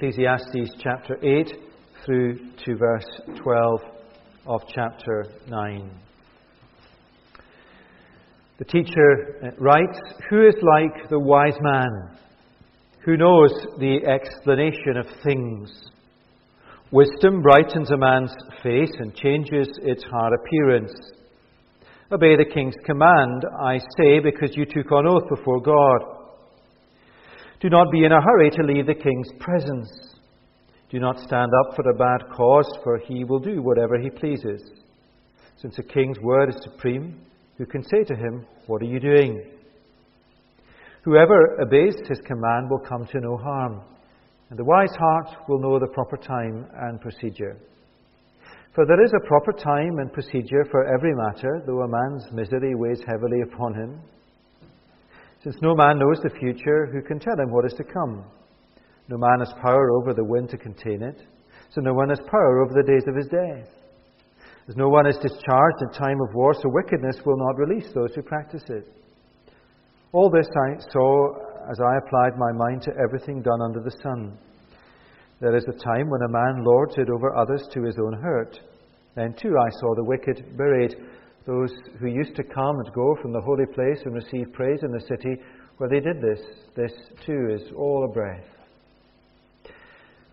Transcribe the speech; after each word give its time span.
Ecclesiastes 0.00 0.76
chapter 0.78 1.18
8 1.24 1.52
through 2.06 2.38
to 2.64 2.76
verse 2.76 3.20
12 3.42 3.80
of 4.46 4.60
chapter 4.72 5.24
9. 5.48 5.90
The 8.58 8.64
teacher 8.64 9.40
uh, 9.42 9.48
writes, 9.58 9.98
Who 10.30 10.46
is 10.46 10.54
like 10.62 11.10
the 11.10 11.18
wise 11.18 11.58
man 11.60 12.16
who 13.04 13.16
knows 13.16 13.50
the 13.80 13.98
explanation 14.06 14.98
of 14.98 15.06
things? 15.24 15.68
Wisdom 16.92 17.42
brightens 17.42 17.90
a 17.90 17.96
man's 17.96 18.32
face 18.62 18.92
and 19.00 19.12
changes 19.16 19.68
its 19.82 20.04
hard 20.04 20.32
appearance. 20.32 20.92
Obey 22.12 22.36
the 22.36 22.54
king's 22.54 22.76
command, 22.86 23.42
I 23.60 23.78
say, 23.98 24.20
because 24.20 24.56
you 24.56 24.64
took 24.64 24.92
on 24.92 25.08
oath 25.08 25.28
before 25.28 25.60
God. 25.60 26.17
Do 27.60 27.68
not 27.68 27.90
be 27.90 28.04
in 28.04 28.12
a 28.12 28.22
hurry 28.22 28.50
to 28.50 28.62
leave 28.62 28.86
the 28.86 28.94
king's 28.94 29.30
presence. 29.40 29.90
Do 30.90 31.00
not 31.00 31.18
stand 31.18 31.50
up 31.52 31.74
for 31.74 31.90
a 31.90 31.94
bad 31.94 32.30
cause, 32.32 32.70
for 32.84 32.98
he 32.98 33.24
will 33.24 33.40
do 33.40 33.62
whatever 33.62 33.98
he 33.98 34.10
pleases. 34.10 34.62
Since 35.56 35.76
a 35.78 35.82
king's 35.82 36.20
word 36.20 36.50
is 36.50 36.62
supreme, 36.62 37.20
who 37.56 37.66
can 37.66 37.82
say 37.82 38.04
to 38.04 38.14
him, 38.14 38.46
What 38.68 38.80
are 38.82 38.86
you 38.86 39.00
doing? 39.00 39.42
Whoever 41.02 41.60
obeys 41.60 41.96
his 42.08 42.20
command 42.20 42.70
will 42.70 42.78
come 42.78 43.06
to 43.06 43.20
no 43.20 43.36
harm, 43.36 43.82
and 44.50 44.58
the 44.58 44.64
wise 44.64 44.94
heart 44.96 45.28
will 45.48 45.58
know 45.60 45.80
the 45.80 45.92
proper 45.92 46.16
time 46.16 46.64
and 46.76 47.00
procedure. 47.00 47.56
For 48.72 48.86
there 48.86 49.02
is 49.02 49.12
a 49.12 49.26
proper 49.26 49.50
time 49.52 49.98
and 49.98 50.12
procedure 50.12 50.64
for 50.70 50.86
every 50.94 51.12
matter, 51.12 51.60
though 51.66 51.82
a 51.82 51.88
man's 51.88 52.30
misery 52.32 52.76
weighs 52.76 53.02
heavily 53.04 53.40
upon 53.40 53.74
him. 53.74 54.00
Since 55.42 55.56
no 55.62 55.74
man 55.74 55.98
knows 55.98 56.18
the 56.22 56.36
future, 56.38 56.86
who 56.86 57.00
can 57.00 57.20
tell 57.20 57.38
him 57.38 57.52
what 57.52 57.64
is 57.64 57.74
to 57.74 57.84
come? 57.84 58.24
No 59.08 59.16
man 59.16 59.38
has 59.38 59.52
power 59.62 59.92
over 59.92 60.12
the 60.12 60.24
wind 60.24 60.50
to 60.50 60.58
contain 60.58 61.02
it, 61.02 61.22
so 61.70 61.80
no 61.80 61.94
one 61.94 62.08
has 62.08 62.20
power 62.30 62.62
over 62.62 62.74
the 62.74 62.86
days 62.86 63.04
of 63.06 63.14
his 63.14 63.28
death. 63.28 63.68
As 64.68 64.76
no 64.76 64.88
one 64.88 65.06
is 65.06 65.16
discharged 65.16 65.80
in 65.80 65.90
time 65.92 66.20
of 66.20 66.34
war, 66.34 66.52
so 66.54 66.68
wickedness 66.68 67.16
will 67.24 67.38
not 67.38 67.56
release 67.56 67.90
those 67.94 68.14
who 68.14 68.22
practice 68.22 68.64
it. 68.68 68.92
All 70.12 70.28
this 70.28 70.48
I 70.48 70.78
saw 70.90 71.34
as 71.70 71.78
I 71.80 71.98
applied 71.98 72.36
my 72.36 72.52
mind 72.52 72.82
to 72.82 72.96
everything 73.02 73.40
done 73.40 73.62
under 73.62 73.80
the 73.80 73.96
sun. 74.02 74.36
There 75.40 75.56
is 75.56 75.64
a 75.68 75.84
time 75.84 76.10
when 76.10 76.22
a 76.22 76.32
man 76.32 76.64
lords 76.64 76.94
it 76.98 77.08
over 77.08 77.36
others 77.36 77.66
to 77.72 77.82
his 77.84 77.96
own 77.98 78.20
hurt. 78.20 78.58
Then 79.14 79.34
too 79.40 79.54
I 79.56 79.70
saw 79.80 79.94
the 79.94 80.04
wicked 80.04 80.56
buried 80.56 80.96
those 81.48 81.72
who 81.98 82.08
used 82.08 82.36
to 82.36 82.44
come 82.44 82.76
and 82.76 82.92
go 82.92 83.16
from 83.22 83.32
the 83.32 83.40
holy 83.40 83.64
place 83.74 83.98
and 84.04 84.14
receive 84.14 84.52
praise 84.52 84.80
in 84.82 84.92
the 84.92 85.00
city 85.08 85.40
where 85.78 85.88
they 85.88 85.98
did 85.98 86.20
this. 86.20 86.40
This 86.76 86.92
too 87.24 87.48
is 87.50 87.72
all 87.74 88.04
a 88.04 88.12
breath. 88.12 88.44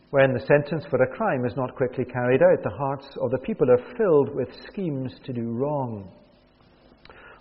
When 0.09 0.33
the 0.33 0.45
sentence 0.45 0.83
for 0.89 1.01
a 1.01 1.15
crime 1.15 1.45
is 1.45 1.55
not 1.55 1.73
quickly 1.75 2.03
carried 2.03 2.41
out, 2.43 2.61
the 2.63 2.77
hearts 2.77 3.07
of 3.21 3.31
the 3.31 3.37
people 3.39 3.71
are 3.71 3.95
filled 3.97 4.35
with 4.35 4.49
schemes 4.67 5.13
to 5.23 5.31
do 5.31 5.53
wrong. 5.53 6.11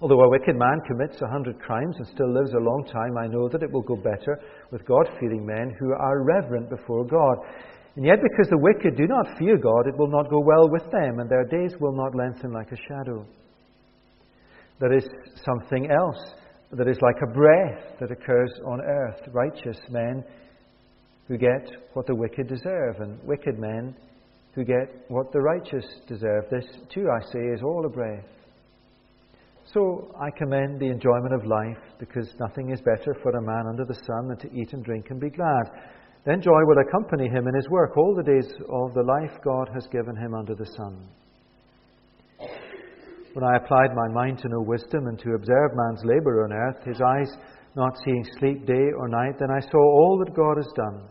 Although 0.00 0.22
a 0.22 0.31
wicked 0.31 0.55
man 0.55 0.78
commits 0.86 1.20
a 1.20 1.28
hundred 1.28 1.59
crimes 1.59 1.97
and 1.98 2.06
still 2.06 2.33
lives 2.33 2.53
a 2.55 2.62
long 2.62 2.84
time, 2.92 3.19
I 3.19 3.27
know 3.27 3.48
that 3.48 3.62
it 3.64 3.72
will 3.72 3.83
go 3.83 3.97
better 3.97 4.38
with 4.70 4.86
God 4.86 5.09
fearing 5.19 5.44
men 5.44 5.75
who 5.81 5.92
are 5.94 6.22
reverent 6.22 6.70
before 6.70 7.05
God. 7.05 7.38
And 7.97 8.05
yet, 8.05 8.19
because 8.22 8.50
the 8.50 8.59
wicked 8.59 8.97
do 8.97 9.09
not 9.09 9.36
fear 9.36 9.56
God, 9.56 9.88
it 9.88 9.97
will 9.98 10.11
not 10.11 10.31
go 10.31 10.38
well 10.38 10.70
with 10.70 10.84
them, 10.92 11.19
and 11.19 11.28
their 11.28 11.44
days 11.44 11.75
will 11.81 11.97
not 11.97 12.14
lengthen 12.14 12.53
like 12.53 12.70
a 12.70 12.77
shadow. 12.88 13.27
There 14.80 14.92
is 14.92 15.06
something 15.44 15.91
else 15.91 16.34
that 16.72 16.89
is 16.89 16.98
like 17.00 17.22
a 17.22 17.33
breath 17.33 17.98
that 18.00 18.11
occurs 18.11 18.53
on 18.67 18.81
earth. 18.81 19.20
Righteous 19.33 19.78
men 19.91 20.25
who 21.28 21.39
get 21.39 21.70
what 21.94 22.06
the 22.06 22.14
wicked 22.14 22.48
deserve, 22.48 22.97
and 23.00 23.19
wicked 23.25 23.58
men 23.58 23.94
who 24.55 24.64
get 24.64 25.05
what 25.08 25.33
the 25.33 25.41
righteous 25.41 25.86
deserve. 26.06 26.44
This, 26.50 26.66
too, 26.92 27.08
I 27.11 27.20
say, 27.33 27.41
is 27.55 27.62
all 27.62 27.86
a 27.86 27.89
breath. 27.89 28.25
So 29.72 30.15
I 30.21 30.31
commend 30.37 30.81
the 30.81 30.91
enjoyment 30.91 31.34
of 31.34 31.47
life, 31.47 31.82
because 31.99 32.28
nothing 32.38 32.70
is 32.70 32.81
better 32.82 33.16
for 33.22 33.31
a 33.31 33.43
man 33.43 33.66
under 33.69 33.84
the 33.84 33.99
sun 34.06 34.28
than 34.28 34.38
to 34.38 34.53
eat 34.54 34.72
and 34.72 34.84
drink 34.84 35.06
and 35.10 35.19
be 35.20 35.31
glad. 35.31 35.70
Then 36.26 36.43
joy 36.43 36.60
will 36.66 36.78
accompany 36.87 37.28
him 37.28 37.49
in 37.49 37.54
his 37.54 37.69
work 37.70 37.97
all 37.97 38.15
the 38.15 38.22
days 38.22 38.53
of 38.69 38.94
the 38.94 39.03
life 39.03 39.32
God 39.44 39.70
has 39.72 39.87
given 39.88 40.16
him 40.16 40.34
under 40.34 40.54
the 40.54 40.66
sun. 40.76 41.09
When 43.34 43.43
I 43.43 43.56
applied 43.56 43.97
my 43.97 44.06
mind 44.09 44.39
to 44.39 44.49
know 44.49 44.61
wisdom 44.61 45.09
and 45.09 45.19
to 45.19 45.34
observe 45.34 45.72
man's 45.75 46.05
labour 46.05 46.45
on 46.45 46.53
earth, 46.53 46.84
his 46.87 47.00
eyes 47.00 47.31
not 47.75 47.99
seeing 48.05 48.25
sleep 48.39 48.65
day 48.65 48.93
or 48.97 49.09
night, 49.09 49.34
then 49.41 49.50
I 49.50 49.59
saw 49.59 49.77
all 49.77 50.22
that 50.25 50.37
God 50.37 50.56
has 50.56 50.72
done. 50.77 51.09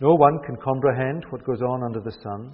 No 0.00 0.14
one 0.14 0.38
can 0.46 0.56
comprehend 0.56 1.24
what 1.30 1.44
goes 1.44 1.62
on 1.62 1.82
under 1.82 2.00
the 2.00 2.16
sun. 2.22 2.52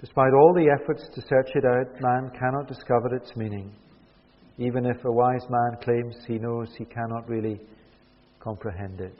Despite 0.00 0.34
all 0.34 0.52
the 0.52 0.68
efforts 0.68 1.06
to 1.14 1.22
search 1.28 1.50
it 1.54 1.64
out, 1.64 1.86
man 2.00 2.32
cannot 2.36 2.66
discover 2.66 3.14
its 3.14 3.36
meaning. 3.36 3.72
Even 4.58 4.84
if 4.84 5.04
a 5.04 5.12
wise 5.12 5.46
man 5.48 5.78
claims 5.80 6.16
he 6.26 6.38
knows, 6.38 6.74
he 6.76 6.86
cannot 6.86 7.28
really 7.28 7.60
comprehend 8.40 9.00
it. 9.00 9.14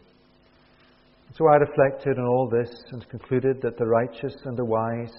So 1.39 1.47
I 1.47 1.57
reflected 1.57 2.19
on 2.19 2.27
all 2.27 2.51
this 2.51 2.71
and 2.91 3.09
concluded 3.11 3.63
that 3.63 3.79
the 3.79 3.87
righteous 3.87 4.35
and 4.45 4.59
the 4.59 4.65
wise 4.65 5.15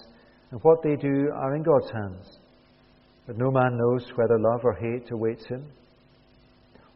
and 0.50 0.60
what 0.62 0.82
they 0.82 0.96
do 0.96 1.30
are 1.34 1.56
in 1.56 1.62
God's 1.62 1.90
hands. 1.90 2.37
But 3.28 3.36
no 3.36 3.50
man 3.50 3.76
knows 3.76 4.10
whether 4.14 4.38
love 4.38 4.62
or 4.64 4.72
hate 4.72 5.10
awaits 5.10 5.44
him. 5.44 5.62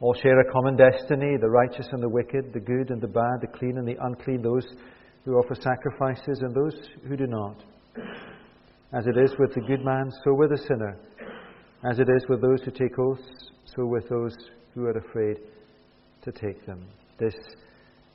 All 0.00 0.14
share 0.14 0.40
a 0.40 0.50
common 0.50 0.76
destiny 0.76 1.36
the 1.38 1.50
righteous 1.50 1.86
and 1.92 2.02
the 2.02 2.08
wicked, 2.08 2.54
the 2.54 2.58
good 2.58 2.88
and 2.88 3.02
the 3.02 3.06
bad, 3.06 3.42
the 3.42 3.58
clean 3.58 3.76
and 3.76 3.86
the 3.86 3.98
unclean, 4.00 4.40
those 4.40 4.66
who 5.26 5.34
offer 5.34 5.54
sacrifices 5.54 6.40
and 6.40 6.54
those 6.54 6.88
who 7.06 7.18
do 7.18 7.26
not. 7.26 7.62
As 8.94 9.06
it 9.06 9.18
is 9.18 9.34
with 9.38 9.52
the 9.52 9.60
good 9.60 9.84
man, 9.84 10.10
so 10.24 10.32
with 10.32 10.48
the 10.50 10.56
sinner. 10.56 10.96
As 11.84 11.98
it 11.98 12.08
is 12.08 12.24
with 12.30 12.40
those 12.40 12.62
who 12.62 12.70
take 12.70 12.98
oaths, 12.98 13.50
so 13.66 13.84
with 13.84 14.08
those 14.08 14.34
who 14.74 14.86
are 14.86 14.96
afraid 14.96 15.36
to 16.22 16.32
take 16.32 16.64
them. 16.64 16.82
This 17.18 17.34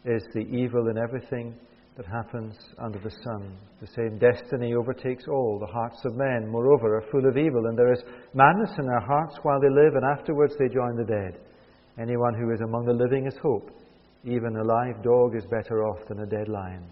is 0.06 0.24
the 0.34 0.42
evil 0.42 0.88
in 0.88 0.98
everything 0.98 1.54
that 1.98 2.06
happens 2.06 2.56
under 2.78 3.00
the 3.00 3.10
sun. 3.24 3.58
The 3.82 3.88
same 3.88 4.20
destiny 4.20 4.76
overtakes 4.76 5.26
all. 5.28 5.58
The 5.60 5.74
hearts 5.74 5.98
of 6.06 6.16
men, 6.16 6.48
moreover, 6.48 6.98
are 6.98 7.12
full 7.12 7.28
of 7.28 7.38
evil, 7.38 7.66
and 7.66 7.78
there 7.78 7.92
is 7.92 8.04
madness 8.36 8.78
in 8.78 8.86
their 8.86 9.00
hearts 9.02 9.40
while 9.42 9.60
they 9.60 9.70
live, 9.70 9.96
and 9.96 10.06
afterwards 10.06 10.54
they 10.60 10.70
join 10.70 10.96
the 10.96 11.04
dead. 11.04 11.42
Anyone 12.00 12.36
who 12.36 12.54
is 12.54 12.62
among 12.62 12.86
the 12.86 12.94
living 12.94 13.26
is 13.26 13.34
hope. 13.42 13.72
Even 14.24 14.56
a 14.56 14.64
live 14.64 15.02
dog 15.04 15.36
is 15.36 15.46
better 15.50 15.88
off 15.88 16.08
than 16.08 16.20
a 16.20 16.26
dead 16.28 16.48
lion. 16.48 16.86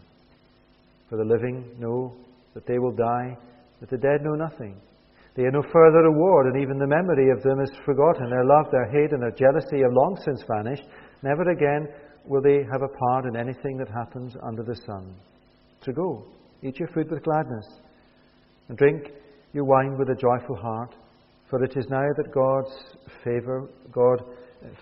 For 1.08 1.18
the 1.18 1.24
living 1.24 1.76
know 1.78 2.16
that 2.56 2.66
they 2.66 2.80
will 2.80 2.96
die, 2.96 3.38
but 3.80 3.92
the 3.92 3.98
dead 3.98 4.24
know 4.24 4.34
nothing. 4.34 4.82
They 5.36 5.44
have 5.44 5.54
no 5.54 5.62
further 5.72 6.10
reward, 6.10 6.48
and 6.48 6.64
even 6.64 6.80
the 6.80 6.88
memory 6.88 7.30
of 7.30 7.44
them 7.44 7.60
is 7.62 7.70
forgotten. 7.86 8.32
Their 8.32 8.46
love, 8.46 8.72
their 8.72 8.90
hate, 8.90 9.12
and 9.12 9.22
their 9.22 9.38
jealousy 9.38 9.84
have 9.84 9.94
long 9.94 10.18
since 10.26 10.42
vanished. 10.48 10.88
Never 11.22 11.52
again 11.52 11.90
will 12.28 12.42
they 12.42 12.64
have 12.72 12.82
a 12.82 12.98
part 12.98 13.26
in 13.26 13.36
anything 13.36 13.78
that 13.78 13.90
happens 13.90 14.36
under 14.44 14.64
the 14.64 14.76
sun. 14.86 15.16
To 15.82 15.94
go, 15.94 16.26
eat 16.64 16.80
your 16.80 16.90
food 16.90 17.10
with 17.12 17.24
gladness, 17.24 17.66
and 18.68 18.78
drink 18.78 19.12
your 19.54 19.66
wine 19.66 19.98
with 19.98 20.10
a 20.10 20.16
joyful 20.16 20.56
heart, 20.56 20.96
for 21.50 21.64
it 21.64 21.78
is 21.78 21.86
now 21.90 22.08
that 22.18 22.34
God's 22.34 22.74
favor, 23.24 23.70
God 23.92 24.24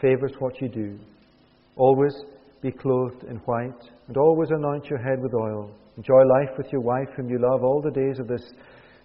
favors 0.01 0.33
what 0.39 0.61
you 0.61 0.69
do. 0.69 0.97
Always 1.75 2.13
be 2.61 2.71
clothed 2.71 3.23
in 3.25 3.37
white, 3.45 3.89
and 4.07 4.17
always 4.17 4.49
anoint 4.51 4.85
your 4.85 4.99
head 4.99 5.21
with 5.21 5.33
oil. 5.33 5.69
Enjoy 5.97 6.23
life 6.23 6.57
with 6.57 6.71
your 6.71 6.81
wife, 6.81 7.09
whom 7.15 7.29
you 7.29 7.39
love, 7.39 7.63
all 7.63 7.81
the 7.81 7.91
days 7.91 8.19
of 8.19 8.27
this 8.27 8.43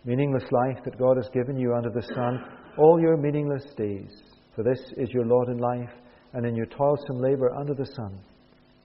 meaningless 0.05 0.44
life 0.50 0.78
that 0.84 0.99
God 0.99 1.16
has 1.16 1.28
given 1.34 1.59
you 1.59 1.75
under 1.75 1.91
the 1.91 2.06
sun, 2.15 2.44
all 2.78 3.00
your 3.00 3.16
meaningless 3.16 3.65
days. 3.76 4.10
For 4.55 4.62
this 4.62 4.81
is 4.97 5.10
your 5.10 5.26
Lord 5.26 5.49
in 5.49 5.59
life 5.59 5.91
and 6.33 6.47
in 6.47 6.55
your 6.55 6.66
toilsome 6.66 7.21
labor 7.21 7.55
under 7.55 7.75
the 7.75 7.87
sun. 7.94 8.19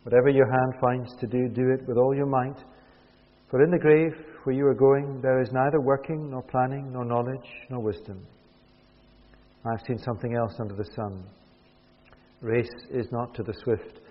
Whatever 0.03 0.29
your 0.29 0.49
hand 0.49 0.73
finds 0.81 1.15
to 1.19 1.27
do, 1.27 1.47
do 1.49 1.71
it 1.71 1.87
with 1.87 1.97
all 1.97 2.15
your 2.15 2.25
might. 2.25 2.63
For 3.49 3.63
in 3.63 3.71
the 3.71 3.79
grave 3.79 4.13
where 4.43 4.55
you 4.55 4.65
are 4.67 4.73
going, 4.73 5.21
there 5.21 5.41
is 5.41 5.49
neither 5.51 5.79
working, 5.79 6.29
nor 6.31 6.41
planning, 6.43 6.91
nor 6.91 7.05
knowledge, 7.05 7.47
nor 7.69 7.81
wisdom. 7.81 8.25
I 9.65 9.69
have 9.71 9.85
seen 9.87 9.97
something 9.97 10.35
else 10.35 10.55
under 10.59 10.75
the 10.75 10.89
sun. 10.95 11.23
Race 12.41 12.73
is 12.91 13.07
not 13.11 13.33
to 13.35 13.43
the 13.43 13.53
swift, 13.63 14.01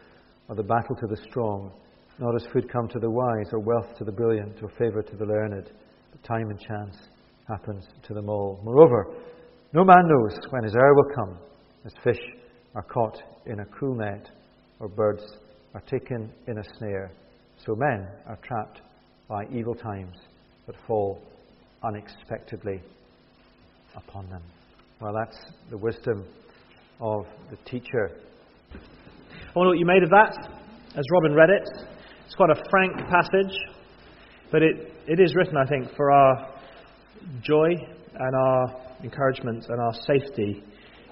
or 0.49 0.55
the 0.55 0.63
battle 0.63 0.97
to 0.97 1.07
the 1.07 1.21
strong, 1.29 1.71
nor 2.19 2.33
does 2.33 2.47
food 2.53 2.73
come 2.73 2.89
to 2.89 2.99
the 2.99 3.11
wise, 3.11 3.53
or 3.53 3.61
wealth 3.61 3.97
to 3.99 4.05
the 4.05 4.13
brilliant, 4.13 4.63
or 4.63 4.71
favor 4.79 5.03
to 5.03 5.17
the 5.17 5.27
learned. 5.27 5.71
But 6.11 6.23
time 6.25 6.49
and 6.49 6.59
chance 6.59 6.97
happens 7.49 7.87
to 8.07 8.15
them 8.15 8.31
all. 8.31 8.61
Moreover, 8.65 9.15
no 9.75 9.85
man 9.85 10.09
knows 10.09 10.39
when 10.51 10.65
his 10.65 10.75
hour 10.75 10.95
will 10.95 11.15
come, 11.15 11.39
as 11.85 11.93
fish 12.03 12.21
are 12.75 12.83
caught 12.83 13.23
in 13.47 13.61
a 13.61 13.65
cruel 13.65 13.97
net, 13.97 14.31
or 14.81 14.89
birds 14.89 15.23
are 15.75 15.83
taken 15.83 16.31
in 16.47 16.59
a 16.59 16.65
snare. 16.79 17.11
So 17.65 17.75
men 17.75 18.09
are 18.27 18.39
trapped 18.43 18.81
by 19.29 19.45
evil 19.53 19.75
times 19.75 20.17
that 20.67 20.77
fall 20.87 21.21
unexpectedly 21.83 22.81
upon 23.97 24.29
them. 24.31 24.43
Well, 25.01 25.13
that's 25.19 25.39
the 25.71 25.79
wisdom 25.79 26.25
of 27.01 27.27
the 27.51 27.57
teacher. 27.69 28.11
I 28.73 29.59
wonder 29.59 29.71
what 29.71 29.79
you 29.79 29.87
made 29.87 30.03
of 30.03 30.11
that 30.11 30.37
as 30.97 31.05
Robin 31.13 31.35
read 31.35 31.51
it. 31.51 31.69
It's 32.25 32.35
quite 32.35 32.51
a 32.51 32.63
frank 32.71 32.97
passage, 33.09 33.57
but 34.51 34.63
it, 34.63 34.93
it 35.07 35.21
is 35.21 35.35
written, 35.35 35.57
I 35.57 35.67
think, 35.67 35.95
for 35.97 36.13
our 36.13 36.55
joy 37.43 37.69
and 38.15 38.37
our 38.37 38.83
encouragement 39.03 39.67
and 39.69 39.81
our 39.81 39.95
safety, 40.07 40.63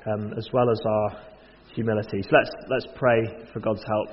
um, 0.07 0.33
as 0.37 0.49
well 0.53 0.71
as 0.71 0.81
our 0.87 1.30
humility. 1.75 2.23
So 2.23 2.31
let's, 2.33 2.51
let's 2.69 2.87
pray 2.97 3.47
for 3.53 3.61
God's 3.61 3.83
help. 3.87 4.09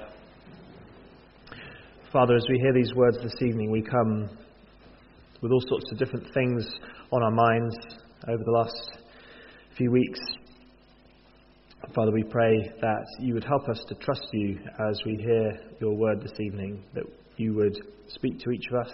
Father, 2.12 2.36
as 2.36 2.45
we 2.50 2.59
hear 2.59 2.74
these 2.74 2.94
words 2.95 3.18
this 3.21 3.36
evening, 3.42 3.71
we 3.71 3.81
come 3.81 4.30
with 5.42 5.51
all 5.51 5.63
sorts 5.68 5.92
of 5.92 5.98
different 5.98 6.25
things 6.33 6.65
on 7.12 7.24
our 7.24 7.31
minds 7.31 7.75
over 8.27 8.44
the 8.44 8.51
last 8.51 9.00
few 9.77 9.92
weeks. 9.92 10.19
Father, 11.94 12.12
we 12.12 12.24
pray 12.24 12.71
that 12.81 13.06
you 13.19 13.33
would 13.33 13.44
help 13.44 13.68
us 13.69 13.80
to 13.88 13.95
trust 13.95 14.27
you 14.33 14.57
as 14.89 15.00
we 15.06 15.15
hear 15.15 15.51
your 15.80 15.95
word 15.95 16.21
this 16.21 16.39
evening, 16.39 16.83
that 16.94 17.04
you 17.38 17.54
would 17.56 17.77
speak 18.07 18.39
to 18.39 18.51
each 18.51 18.65
of 18.71 18.88
us, 18.88 18.94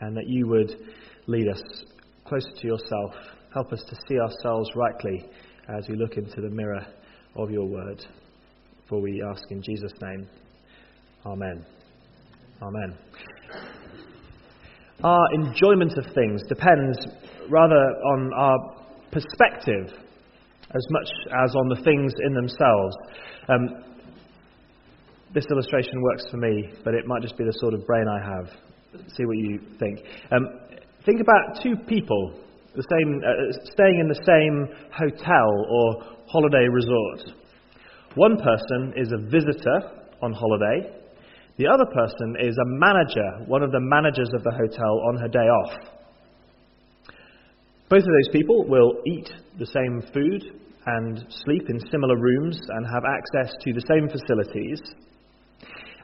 and 0.00 0.16
that 0.16 0.28
you 0.28 0.46
would 0.46 0.76
lead 1.26 1.48
us 1.48 1.62
closer 2.24 2.50
to 2.60 2.66
yourself. 2.66 3.14
Help 3.54 3.72
us 3.72 3.82
to 3.88 3.96
see 4.08 4.18
ourselves 4.18 4.68
rightly 4.74 5.28
as 5.68 5.88
we 5.88 5.96
look 5.96 6.16
into 6.16 6.40
the 6.40 6.50
mirror 6.50 6.86
of 7.36 7.50
your 7.50 7.66
word. 7.66 8.04
For 8.88 9.00
we 9.00 9.22
ask 9.28 9.42
in 9.50 9.62
Jesus' 9.62 9.92
name. 10.00 10.28
Amen. 11.24 11.64
Amen. 12.62 12.98
Our 15.02 15.34
enjoyment 15.34 15.92
of 15.98 16.04
things 16.14 16.42
depends 16.48 16.98
rather 17.50 17.74
on 17.74 18.30
our 18.34 18.56
perspective 19.12 19.88
as 20.74 20.86
much 20.90 21.08
as 21.44 21.54
on 21.54 21.68
the 21.68 21.82
things 21.82 22.12
in 22.26 22.34
themselves. 22.34 22.96
Um, 23.48 23.84
this 25.34 25.44
illustration 25.50 26.00
works 26.00 26.24
for 26.30 26.38
me, 26.38 26.72
but 26.84 26.94
it 26.94 27.06
might 27.06 27.22
just 27.22 27.36
be 27.36 27.44
the 27.44 27.52
sort 27.58 27.74
of 27.74 27.86
brain 27.86 28.06
I 28.08 28.24
have. 28.24 28.48
See 29.16 29.24
what 29.24 29.36
you 29.36 29.60
think. 29.78 30.00
Um, 30.32 30.46
think 31.04 31.20
about 31.20 31.62
two 31.62 31.76
people 31.86 32.40
the 32.76 32.86
same, 32.86 33.20
uh, 33.24 33.72
staying 33.72 33.98
in 34.00 34.08
the 34.08 34.22
same 34.22 34.68
hotel 34.92 35.48
or 35.68 36.16
holiday 36.28 36.68
resort. 36.68 37.34
One 38.14 38.36
person 38.36 38.94
is 38.96 39.12
a 39.12 39.18
visitor 39.30 40.06
on 40.22 40.32
holiday. 40.32 40.92
The 41.58 41.66
other 41.66 41.86
person 41.86 42.36
is 42.40 42.56
a 42.56 42.68
manager, 42.80 43.46
one 43.46 43.62
of 43.62 43.72
the 43.72 43.80
managers 43.80 44.30
of 44.34 44.42
the 44.42 44.52
hotel 44.52 45.00
on 45.08 45.16
her 45.18 45.28
day 45.28 45.48
off. 45.48 45.96
Both 47.88 48.02
of 48.02 48.12
those 48.12 48.32
people 48.32 48.64
will 48.68 48.92
eat 49.06 49.30
the 49.58 49.66
same 49.66 50.02
food 50.12 50.42
and 50.86 51.24
sleep 51.44 51.68
in 51.68 51.80
similar 51.90 52.16
rooms 52.16 52.58
and 52.68 52.86
have 52.86 53.04
access 53.04 53.54
to 53.62 53.72
the 53.72 53.84
same 53.88 54.08
facilities. 54.08 54.80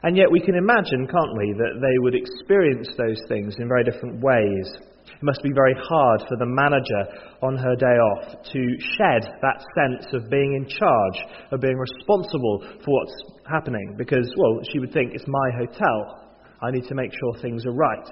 And 0.03 0.17
yet 0.17 0.31
we 0.31 0.41
can 0.41 0.55
imagine, 0.55 1.07
can't 1.07 1.37
we, 1.37 1.53
that 1.53 1.79
they 1.79 1.97
would 1.99 2.15
experience 2.15 2.89
those 2.97 3.19
things 3.27 3.55
in 3.59 3.67
very 3.67 3.83
different 3.83 4.21
ways. 4.21 4.67
It 5.15 5.23
must 5.23 5.41
be 5.43 5.51
very 5.53 5.73
hard 5.73 6.21
for 6.27 6.37
the 6.37 6.45
manager 6.45 7.03
on 7.41 7.57
her 7.57 7.75
day 7.75 7.97
off 7.97 8.43
to 8.51 8.61
shed 8.97 9.23
that 9.41 9.63
sense 9.75 10.13
of 10.13 10.29
being 10.29 10.53
in 10.53 10.67
charge, 10.67 11.17
of 11.51 11.61
being 11.61 11.77
responsible 11.77 12.65
for 12.83 12.91
what's 12.91 13.15
happening, 13.49 13.95
because, 13.97 14.31
well, 14.37 14.59
she 14.71 14.79
would 14.79 14.93
think, 14.93 15.13
it's 15.13 15.27
my 15.27 15.49
hotel. 15.57 16.29
I 16.61 16.71
need 16.71 16.85
to 16.87 16.95
make 16.95 17.11
sure 17.11 17.41
things 17.41 17.65
are 17.65 17.73
right. 17.73 18.09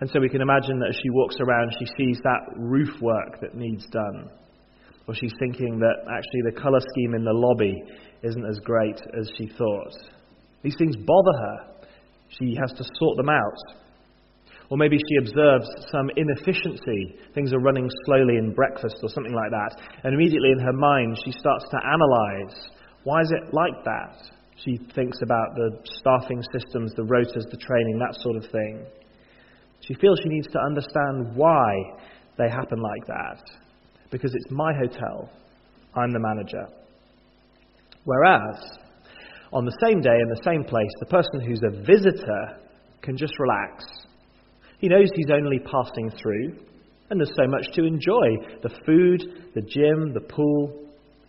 And 0.00 0.10
so 0.10 0.20
we 0.20 0.28
can 0.28 0.42
imagine 0.42 0.78
that 0.80 0.88
as 0.90 0.96
she 0.96 1.10
walks 1.10 1.36
around, 1.40 1.72
she 1.78 1.86
sees 1.96 2.18
that 2.24 2.56
roof 2.56 2.90
work 3.00 3.40
that 3.40 3.54
needs 3.54 3.86
done. 3.86 4.30
Or 5.06 5.14
she's 5.14 5.32
thinking 5.38 5.78
that 5.78 5.94
actually 6.10 6.42
the 6.50 6.60
colour 6.60 6.80
scheme 6.92 7.14
in 7.14 7.24
the 7.24 7.32
lobby 7.32 7.74
isn't 8.22 8.46
as 8.46 8.58
great 8.64 9.00
as 9.18 9.30
she 9.36 9.46
thought. 9.58 9.94
These 10.62 10.76
things 10.76 10.96
bother 10.96 11.38
her. 11.38 11.56
She 12.28 12.56
has 12.60 12.72
to 12.72 12.84
sort 12.98 13.16
them 13.16 13.28
out. 13.28 13.81
Or 14.72 14.78
maybe 14.78 14.96
she 14.96 15.16
observes 15.20 15.68
some 15.92 16.08
inefficiency. 16.16 17.20
Things 17.34 17.52
are 17.52 17.60
running 17.60 17.90
slowly 18.06 18.38
in 18.38 18.54
breakfast 18.54 18.96
or 19.02 19.10
something 19.10 19.34
like 19.34 19.50
that. 19.50 19.76
And 20.02 20.14
immediately 20.14 20.48
in 20.50 20.60
her 20.60 20.72
mind, 20.72 21.18
she 21.22 21.30
starts 21.32 21.66
to 21.68 21.76
analyze 21.84 22.70
why 23.04 23.20
is 23.20 23.30
it 23.32 23.52
like 23.52 23.84
that? 23.84 24.16
She 24.64 24.78
thinks 24.94 25.18
about 25.22 25.54
the 25.56 25.76
staffing 26.00 26.42
systems, 26.56 26.94
the 26.94 27.02
rotas, 27.02 27.50
the 27.50 27.58
training, 27.58 27.98
that 27.98 28.16
sort 28.22 28.36
of 28.36 28.50
thing. 28.50 28.86
She 29.86 29.92
feels 29.92 30.18
she 30.22 30.30
needs 30.30 30.48
to 30.48 30.58
understand 30.64 31.36
why 31.36 31.74
they 32.38 32.48
happen 32.48 32.80
like 32.80 33.06
that. 33.08 33.42
Because 34.10 34.34
it's 34.34 34.50
my 34.50 34.72
hotel, 34.72 35.28
I'm 35.94 36.12
the 36.12 36.20
manager. 36.20 36.66
Whereas, 38.04 38.56
on 39.52 39.66
the 39.66 39.76
same 39.84 40.00
day 40.00 40.16
in 40.18 40.28
the 40.30 40.40
same 40.46 40.64
place, 40.64 40.92
the 41.00 41.12
person 41.12 41.40
who's 41.44 41.60
a 41.62 41.84
visitor 41.84 42.56
can 43.02 43.18
just 43.18 43.34
relax. 43.38 43.84
He 44.82 44.88
knows 44.88 45.08
he's 45.14 45.30
only 45.32 45.60
passing 45.60 46.10
through, 46.20 46.58
and 47.08 47.20
there's 47.20 47.30
so 47.36 47.46
much 47.46 47.66
to 47.74 47.84
enjoy 47.84 48.58
the 48.64 48.70
food, 48.84 49.52
the 49.54 49.60
gym, 49.60 50.12
the 50.12 50.26
pool. 50.28 50.76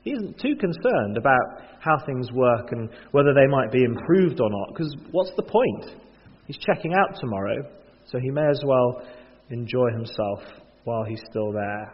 He 0.02 0.12
isn't 0.12 0.40
too 0.40 0.56
concerned 0.56 1.18
about 1.18 1.62
how 1.80 2.04
things 2.04 2.32
work 2.32 2.72
and 2.72 2.90
whether 3.12 3.32
they 3.32 3.46
might 3.46 3.72
be 3.72 3.84
improved 3.84 4.42
or 4.42 4.50
not, 4.50 4.70
because 4.70 4.96
what's 5.12 5.36
the 5.36 5.44
point? 5.44 6.02
He's 6.48 6.58
checking 6.58 6.96
out 6.96 7.16
tomorrow, 7.22 7.70
so 8.08 8.18
he 8.18 8.32
may 8.32 8.48
as 8.50 8.60
well 8.66 9.04
enjoy 9.52 9.92
himself 9.92 10.40
while 10.86 11.04
he's 11.04 11.22
still 11.30 11.52
there. 11.52 11.94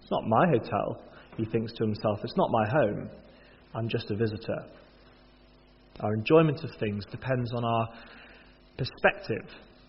It's 0.00 0.10
not 0.10 0.22
my 0.26 0.46
hotel, 0.46 1.02
he 1.36 1.44
thinks 1.44 1.74
to 1.74 1.84
himself. 1.84 2.20
It's 2.24 2.36
not 2.38 2.48
my 2.50 2.66
home. 2.70 3.10
I'm 3.74 3.90
just 3.90 4.10
a 4.10 4.16
visitor. 4.16 4.64
Our 6.00 6.14
enjoyment 6.14 6.64
of 6.64 6.70
things 6.80 7.04
depends 7.10 7.52
on 7.52 7.62
our 7.62 7.88
perspective 8.78 9.44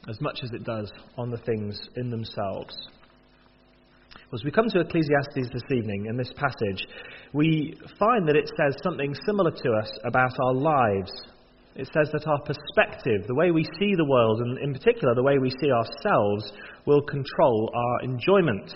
as 0.07 0.19
much 0.21 0.39
as 0.44 0.51
it 0.51 0.63
does 0.63 0.92
on 1.18 1.30
the 1.30 1.38
things 1.38 1.80
in 1.95 2.09
themselves. 2.09 2.75
As 4.33 4.44
we 4.44 4.51
come 4.51 4.68
to 4.69 4.81
Ecclesiastes 4.81 5.54
this 5.54 5.71
evening 5.71 6.07
in 6.09 6.18
this 6.18 6.33
passage, 6.36 6.86
we 7.33 7.77
find 7.98 8.27
that 8.27 8.36
it 8.36 8.50
says 8.57 8.75
something 8.83 9.15
similar 9.25 9.51
to 9.51 9.71
us 9.71 9.89
about 10.04 10.33
our 10.44 10.54
lives. 10.54 11.12
It 11.75 11.88
says 11.94 12.09
that 12.12 12.27
our 12.27 12.42
perspective, 12.42 13.25
the 13.27 13.36
way 13.36 13.51
we 13.51 13.63
see 13.80 13.94
the 13.95 14.06
world, 14.06 14.42
and 14.42 14.57
in 14.57 14.74
particular 14.74 15.15
the 15.15 15.24
way 15.24 15.38
we 15.38 15.51
see 15.62 15.71
ourselves, 15.71 16.51
will 16.86 17.01
control 17.03 17.71
our 17.74 18.01
enjoyment. 18.03 18.74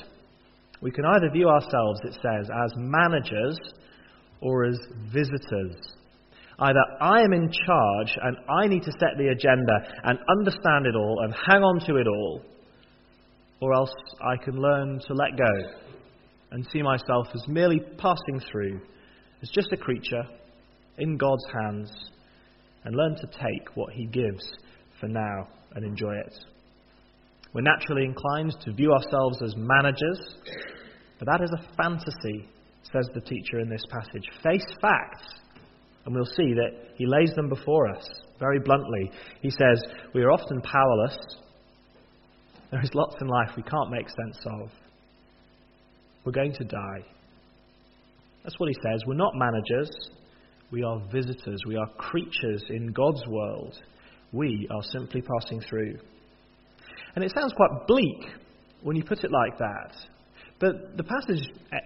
We 0.81 0.91
can 0.91 1.05
either 1.05 1.29
view 1.31 1.49
ourselves, 1.49 1.99
it 2.03 2.13
says, 2.13 2.49
as 2.63 2.73
managers 2.77 3.57
or 4.41 4.65
as 4.65 4.77
visitors. 5.11 5.75
Either 6.61 6.79
I 7.01 7.21
am 7.21 7.33
in 7.33 7.51
charge 7.51 8.17
and 8.21 8.37
I 8.47 8.67
need 8.67 8.83
to 8.83 8.91
set 8.91 9.17
the 9.17 9.29
agenda 9.29 9.73
and 10.03 10.19
understand 10.29 10.85
it 10.85 10.95
all 10.95 11.21
and 11.23 11.33
hang 11.33 11.63
on 11.63 11.79
to 11.87 11.95
it 11.95 12.07
all, 12.07 12.43
or 13.61 13.73
else 13.73 13.93
I 14.21 14.37
can 14.37 14.61
learn 14.61 14.99
to 15.07 15.13
let 15.13 15.35
go 15.37 15.71
and 16.51 16.67
see 16.71 16.83
myself 16.83 17.27
as 17.33 17.47
merely 17.47 17.79
passing 17.97 18.39
through, 18.51 18.79
as 19.41 19.49
just 19.49 19.73
a 19.73 19.77
creature 19.77 20.23
in 20.99 21.17
God's 21.17 21.45
hands, 21.63 21.91
and 22.83 22.95
learn 22.95 23.15
to 23.15 23.27
take 23.27 23.75
what 23.75 23.93
He 23.93 24.05
gives 24.05 24.43
for 24.99 25.07
now 25.07 25.47
and 25.73 25.83
enjoy 25.83 26.13
it. 26.13 26.33
We're 27.53 27.61
naturally 27.61 28.05
inclined 28.05 28.55
to 28.61 28.73
view 28.73 28.93
ourselves 28.93 29.41
as 29.43 29.55
managers, 29.57 30.35
but 31.17 31.25
that 31.25 31.41
is 31.43 31.51
a 31.51 31.75
fantasy, 31.75 32.47
says 32.83 33.09
the 33.13 33.21
teacher 33.21 33.59
in 33.59 33.69
this 33.69 33.83
passage. 33.89 34.27
Face 34.43 34.65
facts, 34.79 35.40
and 36.05 36.15
we'll 36.15 36.25
see 36.25 36.53
that 36.53 36.71
he 36.95 37.05
lays 37.05 37.33
them 37.35 37.49
before 37.49 37.89
us 37.89 38.07
very 38.39 38.59
bluntly. 38.59 39.11
He 39.41 39.49
says, 39.49 39.83
We 40.13 40.21
are 40.23 40.31
often 40.31 40.61
powerless. 40.61 41.17
There 42.71 42.81
is 42.81 42.89
lots 42.93 43.15
in 43.21 43.27
life 43.27 43.49
we 43.55 43.63
can't 43.63 43.91
make 43.91 44.07
sense 44.07 44.39
of. 44.45 44.69
We're 46.25 46.31
going 46.31 46.53
to 46.53 46.63
die. 46.63 47.05
That's 48.43 48.59
what 48.59 48.69
he 48.69 48.75
says. 48.81 49.03
We're 49.05 49.15
not 49.15 49.33
managers, 49.35 49.89
we 50.71 50.83
are 50.83 51.01
visitors. 51.11 51.61
We 51.67 51.75
are 51.75 51.87
creatures 51.97 52.63
in 52.69 52.93
God's 52.93 53.25
world. 53.27 53.77
We 54.31 54.67
are 54.71 54.81
simply 54.83 55.21
passing 55.21 55.61
through. 55.69 55.97
And 57.15 57.25
it 57.25 57.33
sounds 57.35 57.53
quite 57.53 57.87
bleak 57.87 58.31
when 58.81 58.95
you 58.95 59.03
put 59.03 59.23
it 59.25 59.31
like 59.31 59.57
that. 59.59 59.95
But 60.59 60.95
the 60.95 61.03
passage 61.03 61.45
eh, 61.73 61.77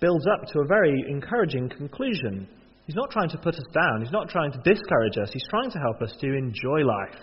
builds 0.00 0.24
up 0.32 0.46
to 0.52 0.60
a 0.60 0.66
very 0.66 1.04
encouraging 1.08 1.70
conclusion. 1.70 2.48
He's 2.90 2.96
not 2.96 3.12
trying 3.12 3.28
to 3.28 3.38
put 3.38 3.54
us 3.54 3.66
down, 3.72 4.02
he's 4.02 4.10
not 4.10 4.28
trying 4.28 4.50
to 4.50 4.58
discourage 4.64 5.16
us, 5.16 5.30
he's 5.32 5.46
trying 5.48 5.70
to 5.70 5.78
help 5.78 6.02
us 6.02 6.12
to 6.20 6.26
enjoy 6.26 6.80
life. 6.80 7.22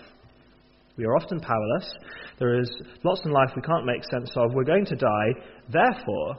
We 0.96 1.04
are 1.04 1.14
often 1.14 1.40
powerless. 1.40 1.94
There 2.38 2.58
is 2.58 2.74
lots 3.04 3.20
in 3.26 3.32
life 3.32 3.50
we 3.54 3.60
can't 3.60 3.84
make 3.84 4.02
sense 4.04 4.30
of. 4.34 4.54
We're 4.54 4.64
going 4.64 4.86
to 4.86 4.96
die. 4.96 5.28
Therefore, 5.70 6.36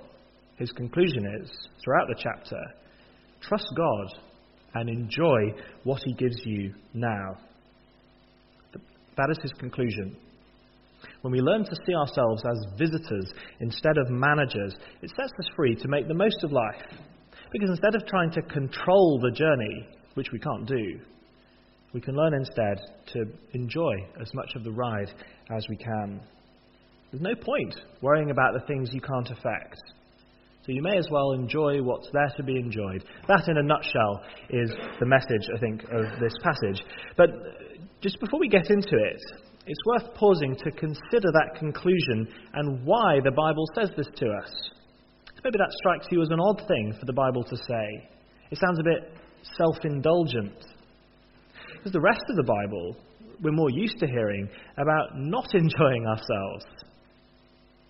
his 0.57 0.71
conclusion 0.71 1.27
is, 1.43 1.51
throughout 1.83 2.07
the 2.07 2.15
chapter, 2.17 2.57
trust 3.39 3.67
God 3.77 4.07
and 4.73 4.89
enjoy 4.89 5.53
what 5.83 6.01
he 6.03 6.13
gives 6.15 6.43
you 6.43 6.73
now. 6.95 7.37
That 9.15 9.29
is 9.29 9.37
his 9.43 9.53
conclusion. 9.59 10.17
When 11.21 11.33
we 11.33 11.39
learn 11.39 11.65
to 11.65 11.75
see 11.85 11.93
ourselves 11.93 12.41
as 12.49 12.79
visitors 12.79 13.31
instead 13.59 13.99
of 13.99 14.09
managers, 14.09 14.73
it 15.03 15.11
sets 15.11 15.33
us 15.37 15.53
free 15.55 15.75
to 15.75 15.87
make 15.87 16.07
the 16.07 16.15
most 16.15 16.43
of 16.43 16.51
life. 16.51 16.81
Because 17.51 17.69
instead 17.69 17.95
of 17.95 18.05
trying 18.05 18.31
to 18.31 18.41
control 18.43 19.19
the 19.19 19.31
journey, 19.31 19.87
which 20.13 20.31
we 20.31 20.39
can't 20.39 20.67
do, 20.67 20.99
We 21.93 22.01
can 22.01 22.15
learn 22.15 22.33
instead 22.35 22.79
to 23.13 23.25
enjoy 23.53 23.93
as 24.21 24.31
much 24.33 24.51
of 24.55 24.63
the 24.63 24.71
ride 24.71 25.11
as 25.55 25.65
we 25.69 25.75
can. 25.75 26.21
There's 27.11 27.21
no 27.21 27.33
point 27.35 27.75
worrying 28.01 28.29
about 28.29 28.53
the 28.53 28.65
things 28.67 28.89
you 28.93 29.01
can't 29.01 29.29
affect. 29.31 29.75
So 30.65 30.71
you 30.71 30.83
may 30.83 30.97
as 30.97 31.07
well 31.09 31.31
enjoy 31.31 31.81
what's 31.81 32.09
there 32.13 32.31
to 32.37 32.43
be 32.43 32.59
enjoyed. 32.59 33.03
That, 33.27 33.47
in 33.47 33.57
a 33.57 33.63
nutshell, 33.63 34.21
is 34.51 34.71
the 34.99 35.05
message, 35.07 35.49
I 35.55 35.59
think, 35.59 35.83
of 35.85 36.19
this 36.19 36.33
passage. 36.43 36.83
But 37.17 37.29
just 38.01 38.19
before 38.19 38.39
we 38.39 38.49
get 38.49 38.69
into 38.69 38.95
it, 38.95 39.21
it's 39.65 39.85
worth 39.87 40.13
pausing 40.13 40.55
to 40.57 40.71
consider 40.71 41.31
that 41.33 41.55
conclusion 41.57 42.27
and 42.53 42.85
why 42.85 43.19
the 43.23 43.31
Bible 43.31 43.65
says 43.73 43.89
this 43.97 44.07
to 44.17 44.27
us. 44.27 44.69
Maybe 45.43 45.57
that 45.57 45.71
strikes 45.79 46.07
you 46.11 46.21
as 46.21 46.29
an 46.29 46.39
odd 46.39 46.61
thing 46.67 46.93
for 46.99 47.05
the 47.05 47.13
Bible 47.13 47.43
to 47.43 47.55
say. 47.55 48.09
It 48.51 48.59
sounds 48.59 48.79
a 48.79 48.83
bit 48.83 49.13
self 49.57 49.77
indulgent. 49.83 50.53
Because 51.77 51.93
the 51.93 52.01
rest 52.01 52.23
of 52.29 52.35
the 52.35 52.43
Bible, 52.43 52.97
we're 53.41 53.51
more 53.51 53.69
used 53.69 53.99
to 53.99 54.07
hearing 54.07 54.49
about 54.77 55.15
not 55.15 55.47
enjoying 55.53 56.05
ourselves. 56.05 56.65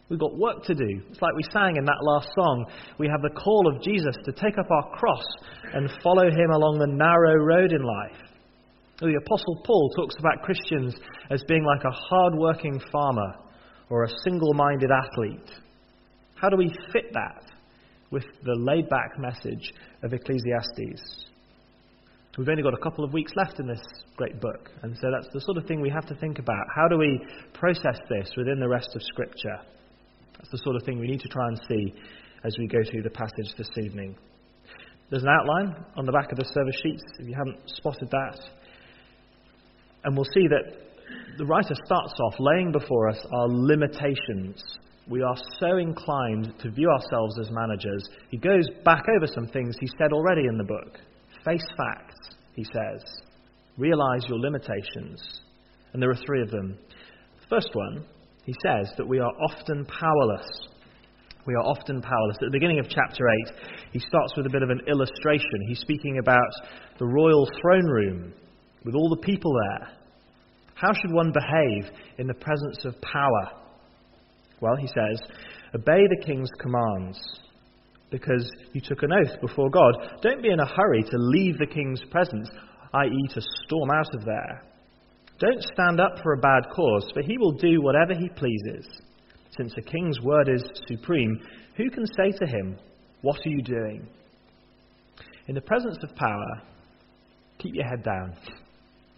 We've 0.10 0.20
got 0.20 0.38
work 0.38 0.64
to 0.66 0.74
do. 0.74 1.02
It's 1.10 1.22
like 1.22 1.36
we 1.36 1.44
sang 1.54 1.76
in 1.78 1.86
that 1.86 2.02
last 2.02 2.30
song. 2.34 2.66
We 2.98 3.08
have 3.08 3.22
the 3.22 3.30
call 3.30 3.72
of 3.72 3.82
Jesus 3.84 4.16
to 4.26 4.32
take 4.32 4.58
up 4.58 4.70
our 4.70 4.90
cross 4.98 5.26
and 5.74 5.90
follow 6.04 6.26
him 6.26 6.50
along 6.52 6.80
the 6.80 6.88
narrow 6.88 7.36
road 7.46 7.72
in 7.72 7.84
life. 7.84 8.30
The 9.00 9.22
Apostle 9.24 9.62
Paul 9.64 9.90
talks 9.96 10.16
about 10.18 10.42
Christians 10.42 10.96
as 11.30 11.44
being 11.48 11.64
like 11.64 11.84
a 11.84 11.96
hard 12.10 12.34
working 12.36 12.82
farmer 12.92 13.34
or 13.90 14.04
a 14.04 14.14
single 14.24 14.54
minded 14.56 14.90
athlete. 14.92 15.50
How 16.40 16.50
do 16.50 16.56
we 16.56 16.72
fit 16.94 17.12
that 17.14 17.44
with 18.12 18.24
the 18.44 18.56
laid 18.56 18.88
back 18.90 19.20
message 19.20 19.74
of 20.04 20.14
Ecclesiastes? 20.14 21.26
We've 22.38 22.48
only 22.48 22.64
got 22.64 22.74
a 22.74 22.82
couple 22.82 23.04
of 23.04 23.12
weeks 23.12 23.34
left 23.36 23.60
in 23.60 23.68
this 23.68 23.82
great 24.16 24.40
book, 24.40 24.70
and 24.82 24.96
so 24.96 25.12
that's 25.12 25.28
the 25.34 25.42
sort 25.42 25.58
of 25.58 25.66
thing 25.66 25.82
we 25.82 25.90
have 25.90 26.06
to 26.06 26.16
think 26.16 26.40
about. 26.40 26.66
How 26.74 26.88
do 26.88 26.98
we 26.98 27.20
process 27.54 28.00
this 28.10 28.32
within 28.38 28.62
the 28.62 28.70
rest 28.70 28.88
of 28.96 29.02
Scripture? 29.04 29.60
That's 30.38 30.50
the 30.50 30.60
sort 30.64 30.78
of 30.78 30.84
thing 30.84 31.00
we 31.00 31.08
need 31.08 31.20
to 31.20 31.28
try 31.28 31.46
and 31.50 31.60
see 31.68 31.94
as 32.46 32.56
we 32.58 32.68
go 32.68 32.80
through 32.90 33.04
the 33.04 33.10
passage 33.10 33.54
this 33.58 33.70
evening. 33.84 34.16
There's 35.10 35.24
an 35.24 35.30
outline 35.30 35.84
on 35.98 36.06
the 36.06 36.14
back 36.14 36.32
of 36.32 36.38
the 36.38 36.46
service 36.46 36.80
sheets, 36.82 37.04
if 37.20 37.28
you 37.28 37.36
haven't 37.36 37.60
spotted 37.66 38.10
that. 38.10 38.40
And 40.06 40.16
we'll 40.16 40.32
see 40.34 40.48
that 40.48 40.80
the 41.38 41.46
writer 41.46 41.76
starts 41.86 42.14
off 42.24 42.36
laying 42.40 42.72
before 42.72 43.10
us 43.10 43.20
our 43.34 43.48
limitations. 43.50 44.64
We 45.10 45.24
are 45.24 45.36
so 45.60 45.78
inclined 45.78 46.54
to 46.62 46.70
view 46.70 46.88
ourselves 46.88 47.40
as 47.40 47.50
managers. 47.50 48.08
He 48.30 48.38
goes 48.38 48.66
back 48.86 49.04
over 49.18 49.26
some 49.26 49.48
things 49.48 49.76
he 49.80 49.90
said 49.98 50.14
already 50.14 50.44
in 50.48 50.58
the 50.58 50.64
book. 50.64 51.00
Face 51.44 51.66
facts, 51.76 52.36
he 52.56 52.64
says. 52.64 53.04
Realize 53.78 54.22
your 54.28 54.38
limitations. 54.38 55.42
And 55.94 56.02
there 56.02 56.12
are 56.12 56.26
three 56.28 56.44
of 56.44 56.52
them. 56.52 56.78
The 57.42 57.56
first 57.56 57.70
one, 57.74 58.06
he 58.46 58.54
says 58.64 58.92
that 58.98 59.08
we 59.08 59.20
are 59.20 59.32
often 59.50 59.86
powerless. 59.86 60.48
We 61.48 61.56
are 61.56 61.66
often 61.66 62.02
powerless. 62.04 62.38
At 62.42 62.52
the 62.52 62.60
beginning 62.60 62.78
of 62.78 62.88
chapter 62.88 63.24
8, 63.50 63.56
he 63.94 64.00
starts 64.00 64.34
with 64.38 64.46
a 64.46 64.52
bit 64.52 64.62
of 64.62 64.70
an 64.70 64.82
illustration. 64.88 65.66
He's 65.68 65.80
speaking 65.80 66.20
about 66.20 66.52
the 67.00 67.08
royal 67.08 67.50
throne 67.60 67.88
room 67.88 68.34
with 68.86 68.94
all 68.94 69.10
the 69.10 69.26
people 69.26 69.52
there. 69.54 69.90
How 70.76 70.94
should 70.94 71.12
one 71.12 71.32
behave 71.32 71.92
in 72.20 72.28
the 72.28 72.36
presence 72.36 72.86
of 72.86 73.02
power? 73.02 73.59
Well, 74.62 74.76
he 74.76 74.88
says, 74.88 75.22
obey 75.76 76.04
the 76.10 76.26
king's 76.26 76.50
commands 76.60 77.18
because 78.12 78.50
you 78.74 78.82
took 78.82 79.04
an 79.04 79.12
oath 79.14 79.40
before 79.42 79.70
God. 79.70 79.94
Don't 80.22 80.42
be 80.42 80.50
in 80.50 80.60
a 80.60 80.66
hurry 80.66 81.04
to 81.04 81.18
leave 81.18 81.58
the 81.58 81.68
king's 81.68 82.02
presence, 82.10 82.50
i.e., 82.94 83.34
to 83.34 83.42
storm 83.66 83.90
out 83.92 84.14
of 84.16 84.26
there. 84.26 84.64
Don't 85.40 85.64
stand 85.74 86.02
up 86.02 86.22
for 86.22 86.34
a 86.34 86.40
bad 86.40 86.64
cause, 86.76 87.10
for 87.14 87.22
he 87.22 87.38
will 87.38 87.54
do 87.54 87.82
whatever 87.82 88.14
he 88.14 88.30
pleases. 88.30 88.88
Since 89.58 89.74
a 89.78 89.82
king's 89.82 90.20
word 90.22 90.50
is 90.50 90.64
supreme, 90.88 91.40
who 91.78 91.90
can 91.90 92.06
say 92.06 92.32
to 92.40 92.46
him, 92.46 92.78
What 93.22 93.38
are 93.46 93.50
you 93.50 93.62
doing? 93.62 94.08
In 95.48 95.56
the 95.56 95.62
presence 95.62 95.98
of 96.04 96.16
power, 96.16 96.62
keep 97.58 97.74
your 97.74 97.88
head 97.88 98.04
down. 98.04 98.34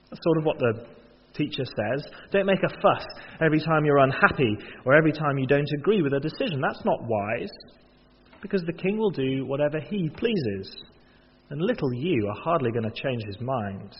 That's 0.10 0.22
sort 0.24 0.38
of 0.38 0.46
what 0.46 0.60
the 0.60 0.86
teacher 1.34 1.64
says. 1.66 2.06
Don't 2.32 2.46
make 2.46 2.64
a 2.64 2.82
fuss 2.82 3.06
every 3.44 3.60
time 3.60 3.86
you're 3.86 3.98
unhappy 3.98 4.58
or 4.86 4.94
every 4.96 5.12
time 5.12 5.38
you 5.38 5.48
don't 5.48 5.70
agree 5.78 6.02
with 6.02 6.14
a 6.14 6.20
decision. 6.20 6.62
That's 6.62 6.84
not 6.86 7.00
wise, 7.04 7.52
because 8.42 8.64
the 8.66 8.74
king 8.74 8.98
will 8.98 9.12
do 9.12 9.46
whatever 9.46 9.80
he 9.80 10.10
pleases, 10.10 10.76
and 11.50 11.62
little 11.62 11.94
you 11.94 12.28
are 12.28 12.44
hardly 12.44 12.72
going 12.72 12.90
to 12.90 13.02
change 13.02 13.24
his 13.26 13.40
mind. 13.42 13.96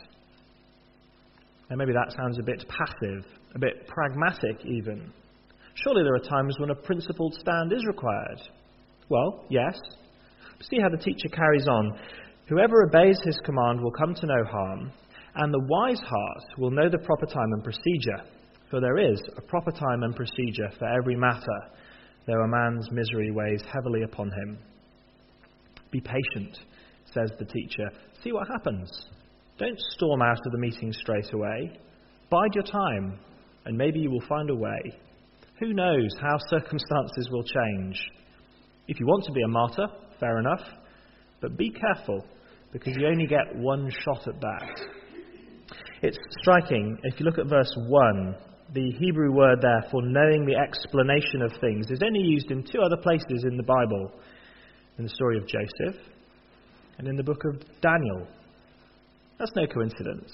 And 1.70 1.78
maybe 1.78 1.94
that 1.94 2.14
sounds 2.18 2.38
a 2.38 2.44
bit 2.44 2.64
passive, 2.68 3.26
a 3.56 3.60
bit 3.60 3.88
pragmatic 3.88 4.66
even. 4.66 5.12
Surely 5.76 6.04
there 6.04 6.16
are 6.16 6.20
times 6.20 6.58
when 6.60 6.70
a 6.70 6.76
principled 6.76 7.34
stand 7.36 7.72
is 7.72 7.86
required. 7.86 8.42
Well, 9.10 9.46
yes. 9.50 9.80
See 10.70 10.80
how 10.82 10.90
the 10.90 10.98
teacher 10.98 11.30
carries 11.34 11.68
on. 11.68 11.98
Whoever 12.50 12.84
obeys 12.84 13.18
his 13.24 13.40
command 13.46 13.82
will 13.82 13.92
come 13.92 14.14
to 14.14 14.28
no 14.28 14.44
harm, 14.44 14.92
and 15.36 15.54
the 15.54 15.66
wise 15.68 16.00
heart 16.00 16.44
will 16.58 16.72
know 16.72 16.90
the 16.90 16.98
proper 16.98 17.26
time 17.26 17.54
and 17.54 17.64
procedure. 17.64 18.24
For 18.70 18.80
there 18.80 18.98
is 18.98 19.22
a 19.38 19.42
proper 19.42 19.72
time 19.72 20.04
and 20.04 20.16
procedure 20.16 20.70
for 20.80 20.88
every 20.88 21.16
matter, 21.16 21.60
though 22.26 22.42
a 22.42 22.48
man's 22.48 22.90
misery 22.92 23.32
weighs 23.32 23.62
heavily 23.72 24.04
upon 24.04 24.32
him. 24.32 24.58
Be 25.92 26.00
patient, 26.00 26.58
says 27.14 27.32
the 27.38 27.46
teacher. 27.46 27.90
See 28.24 28.32
what 28.32 28.48
happens. 28.48 28.90
Don't 29.58 29.80
storm 29.92 30.22
out 30.22 30.40
of 30.46 30.52
the 30.52 30.58
meeting 30.58 30.94
straight 30.94 31.34
away. 31.34 31.78
Bide 32.30 32.56
your 32.56 32.64
time, 32.64 33.20
and 33.66 33.78
maybe 33.78 34.00
you 34.00 34.10
will 34.10 34.26
find 34.28 34.50
a 34.50 34.56
way. 34.56 34.98
Who 35.60 35.74
knows 35.74 36.10
how 36.22 36.38
circumstances 36.50 37.30
will 37.30 37.44
change? 37.44 38.00
If 38.88 39.00
you 39.00 39.06
want 39.06 39.26
to 39.26 39.34
be 39.34 39.44
a 39.44 39.48
martyr, 39.48 39.88
fair 40.20 40.40
enough, 40.40 40.64
but 41.42 41.58
be 41.58 41.72
careful, 41.72 42.26
because 42.72 42.96
you 42.98 43.08
only 43.08 43.28
get 43.28 43.56
one 43.56 43.92
shot 44.04 44.28
at 44.28 44.40
that. 44.40 45.01
It's 46.04 46.18
striking, 46.42 46.98
if 47.04 47.20
you 47.20 47.28
look 47.28 47.38
at 47.38 47.46
verse 47.46 47.72
1, 47.78 48.36
the 48.74 48.92
Hebrew 48.98 49.32
word 49.34 49.60
there 49.62 49.86
for 49.92 50.02
knowing 50.02 50.46
the 50.46 50.56
explanation 50.56 51.44
of 51.44 51.52
things 51.62 51.92
is 51.92 52.02
only 52.04 52.22
used 52.22 52.50
in 52.50 52.64
two 52.64 52.82
other 52.82 52.98
places 52.98 53.44
in 53.44 53.56
the 53.56 53.64
Bible 53.64 54.12
in 54.98 55.04
the 55.04 55.10
story 55.12 55.38
of 55.38 55.48
Joseph 55.48 56.02
and 56.98 57.08
in 57.08 57.16
the 57.16 57.24
book 57.24 57.44
of 57.46 57.62
Daniel. 57.82 58.26
That's 59.38 59.52
no 59.56 59.68
coincidence, 59.68 60.32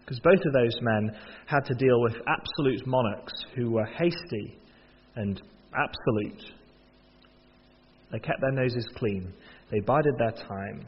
because 0.00 0.18
both 0.20 0.40
of 0.44 0.52
those 0.52 0.76
men 0.82 1.16
had 1.46 1.64
to 1.66 1.74
deal 1.74 2.00
with 2.00 2.14
absolute 2.26 2.84
monarchs 2.84 3.32
who 3.54 3.70
were 3.70 3.86
hasty 3.86 4.58
and 5.14 5.40
absolute. 5.72 6.50
They 8.10 8.18
kept 8.18 8.40
their 8.40 8.52
noses 8.52 8.88
clean, 8.96 9.32
they 9.70 9.78
bided 9.86 10.14
their 10.18 10.32
time, 10.48 10.84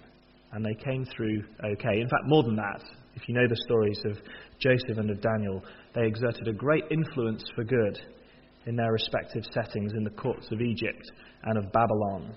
and 0.53 0.65
they 0.65 0.75
came 0.75 1.05
through 1.05 1.45
okay. 1.65 2.01
In 2.01 2.09
fact, 2.09 2.25
more 2.27 2.43
than 2.43 2.57
that, 2.57 2.83
if 3.21 3.29
you 3.29 3.35
know 3.35 3.49
the 3.49 3.57
stories 3.67 4.01
of 4.05 4.17
Joseph 4.61 4.99
and 4.99 5.11
of 5.11 5.21
Daniel, 5.21 5.63
they 5.95 6.07
exerted 6.07 6.47
a 6.47 6.53
great 6.53 6.85
influence 6.91 7.43
for 7.55 7.65
good 7.65 7.99
in 8.67 8.77
their 8.77 8.93
respective 8.93 9.43
settings 9.53 9.93
in 9.97 10.05
the 10.05 10.11
courts 10.11 10.47
of 10.53 10.61
Egypt 10.61 11.03
and 11.43 11.59
of 11.59 11.73
Babylon. 11.73 12.33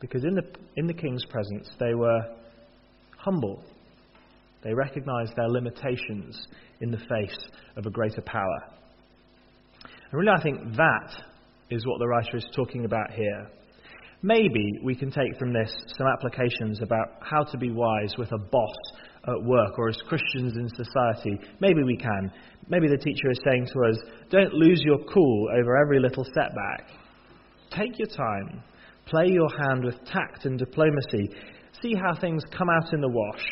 Because 0.00 0.24
in 0.24 0.34
the, 0.34 0.42
in 0.76 0.86
the 0.86 0.94
king's 0.94 1.24
presence, 1.26 1.70
they 1.78 1.94
were 1.94 2.20
humble. 3.18 3.62
They 4.64 4.74
recognized 4.74 5.32
their 5.36 5.48
limitations 5.48 6.44
in 6.80 6.90
the 6.90 6.98
face 6.98 7.38
of 7.76 7.86
a 7.86 7.90
greater 7.90 8.22
power. 8.22 8.64
And 9.84 10.12
really, 10.12 10.32
I 10.36 10.42
think 10.42 10.76
that 10.76 11.22
is 11.70 11.86
what 11.86 12.00
the 12.00 12.08
writer 12.08 12.36
is 12.36 12.46
talking 12.56 12.84
about 12.84 13.12
here. 13.12 13.48
Maybe 14.22 14.64
we 14.82 14.96
can 14.96 15.10
take 15.10 15.38
from 15.38 15.52
this 15.52 15.72
some 15.96 16.06
applications 16.08 16.82
about 16.82 17.06
how 17.20 17.44
to 17.44 17.58
be 17.58 17.70
wise 17.70 18.14
with 18.18 18.32
a 18.32 18.38
boss 18.38 18.74
at 19.28 19.42
work 19.44 19.78
or 19.78 19.88
as 19.88 19.98
Christians 20.08 20.56
in 20.56 20.68
society. 20.68 21.38
Maybe 21.60 21.82
we 21.82 21.96
can. 21.96 22.32
Maybe 22.68 22.88
the 22.88 22.96
teacher 22.96 23.30
is 23.30 23.40
saying 23.44 23.66
to 23.66 23.90
us, 23.90 23.98
don't 24.30 24.54
lose 24.54 24.80
your 24.84 24.98
cool 25.12 25.48
over 25.58 25.76
every 25.76 26.00
little 26.00 26.24
setback. 26.24 26.88
Take 27.70 27.98
your 27.98 28.08
time. 28.08 28.62
Play 29.06 29.26
your 29.28 29.48
hand 29.50 29.84
with 29.84 29.96
tact 30.04 30.44
and 30.44 30.58
diplomacy. 30.58 31.30
See 31.82 31.94
how 31.94 32.18
things 32.18 32.42
come 32.56 32.68
out 32.70 32.92
in 32.92 33.00
the 33.00 33.08
wash, 33.08 33.44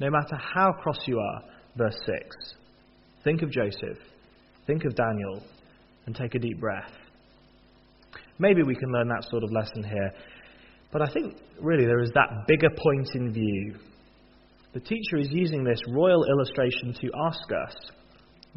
no 0.00 0.10
matter 0.10 0.36
how 0.36 0.72
cross 0.82 0.98
you 1.06 1.18
are. 1.18 1.42
Verse 1.76 1.96
6. 2.06 2.36
Think 3.24 3.42
of 3.42 3.50
Joseph. 3.50 3.98
Think 4.66 4.84
of 4.84 4.94
Daniel. 4.94 5.42
And 6.06 6.16
take 6.16 6.34
a 6.34 6.38
deep 6.38 6.58
breath. 6.58 6.90
Maybe 8.38 8.62
we 8.62 8.74
can 8.74 8.90
learn 8.90 9.08
that 9.08 9.28
sort 9.30 9.44
of 9.44 9.52
lesson 9.52 9.84
here. 9.84 10.12
But 10.90 11.02
I 11.02 11.12
think 11.12 11.36
really 11.60 11.84
there 11.84 12.00
is 12.00 12.10
that 12.14 12.46
bigger 12.46 12.70
point 12.70 13.08
in 13.14 13.32
view 13.32 13.74
the 14.78 14.84
teacher 14.84 15.16
is 15.16 15.26
using 15.32 15.64
this 15.64 15.80
royal 15.88 16.24
illustration 16.24 16.94
to 17.00 17.10
ask 17.26 17.40
us 17.66 17.74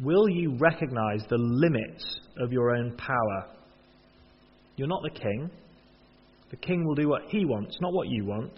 Will 0.00 0.28
you 0.28 0.56
recognize 0.56 1.22
the 1.28 1.36
limits 1.36 2.20
of 2.38 2.52
your 2.52 2.76
own 2.76 2.96
power? 2.96 3.46
You're 4.76 4.86
not 4.86 5.02
the 5.02 5.18
king. 5.18 5.50
The 6.50 6.56
king 6.58 6.86
will 6.86 6.94
do 6.94 7.08
what 7.08 7.22
he 7.28 7.44
wants, 7.44 7.76
not 7.80 7.92
what 7.92 8.06
you 8.08 8.24
want. 8.24 8.52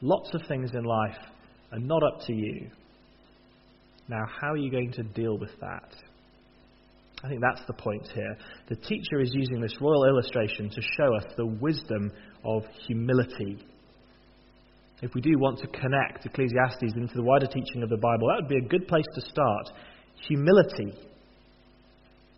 Lots 0.00 0.30
of 0.32 0.40
things 0.48 0.70
in 0.72 0.84
life 0.84 1.18
are 1.72 1.78
not 1.78 2.02
up 2.02 2.26
to 2.26 2.32
you. 2.32 2.70
Now, 4.08 4.24
how 4.40 4.52
are 4.52 4.56
you 4.56 4.70
going 4.70 4.92
to 4.92 5.02
deal 5.02 5.36
with 5.36 5.52
that? 5.60 5.92
I 7.22 7.28
think 7.28 7.42
that's 7.42 7.66
the 7.66 7.74
point 7.74 8.08
here. 8.14 8.36
The 8.70 8.76
teacher 8.76 9.20
is 9.20 9.34
using 9.34 9.60
this 9.60 9.76
royal 9.82 10.06
illustration 10.06 10.70
to 10.70 10.80
show 10.96 11.14
us 11.14 11.24
the 11.36 11.46
wisdom 11.46 12.10
of 12.42 12.62
humility. 12.86 13.58
If 15.00 15.14
we 15.14 15.20
do 15.20 15.38
want 15.38 15.58
to 15.60 15.68
connect 15.68 16.26
Ecclesiastes 16.26 16.94
into 16.96 17.14
the 17.14 17.22
wider 17.22 17.46
teaching 17.46 17.82
of 17.82 17.88
the 17.88 17.96
Bible, 17.96 18.28
that 18.28 18.42
would 18.42 18.48
be 18.48 18.58
a 18.58 18.68
good 18.68 18.88
place 18.88 19.04
to 19.14 19.20
start. 19.20 19.70
Humility. 20.26 20.98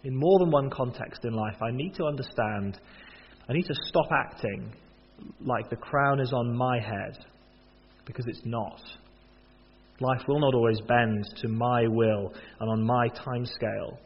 In 0.04 0.14
more 0.14 0.38
than 0.38 0.50
one 0.50 0.68
context 0.70 1.24
in 1.24 1.32
life, 1.32 1.56
I 1.62 1.70
need 1.70 1.94
to 1.94 2.04
understand, 2.04 2.78
I 3.48 3.54
need 3.54 3.66
to 3.66 3.74
stop 3.86 4.08
acting 4.12 4.74
like 5.40 5.70
the 5.70 5.76
crown 5.76 6.20
is 6.20 6.32
on 6.32 6.54
my 6.54 6.78
head, 6.78 7.24
because 8.06 8.26
it's 8.26 8.44
not. 8.44 8.80
Life 10.00 10.22
will 10.28 10.40
not 10.40 10.54
always 10.54 10.80
bend 10.82 11.24
to 11.42 11.48
my 11.48 11.86
will 11.86 12.32
and 12.60 12.70
on 12.70 12.82
my 12.82 13.08
time 13.08 13.44
scale. 13.44 13.98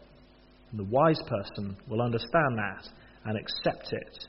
The 0.73 0.84
wise 0.84 1.20
person 1.28 1.76
will 1.88 2.02
understand 2.02 2.58
that 2.58 2.88
and 3.25 3.38
accept 3.38 3.92
it 3.92 4.26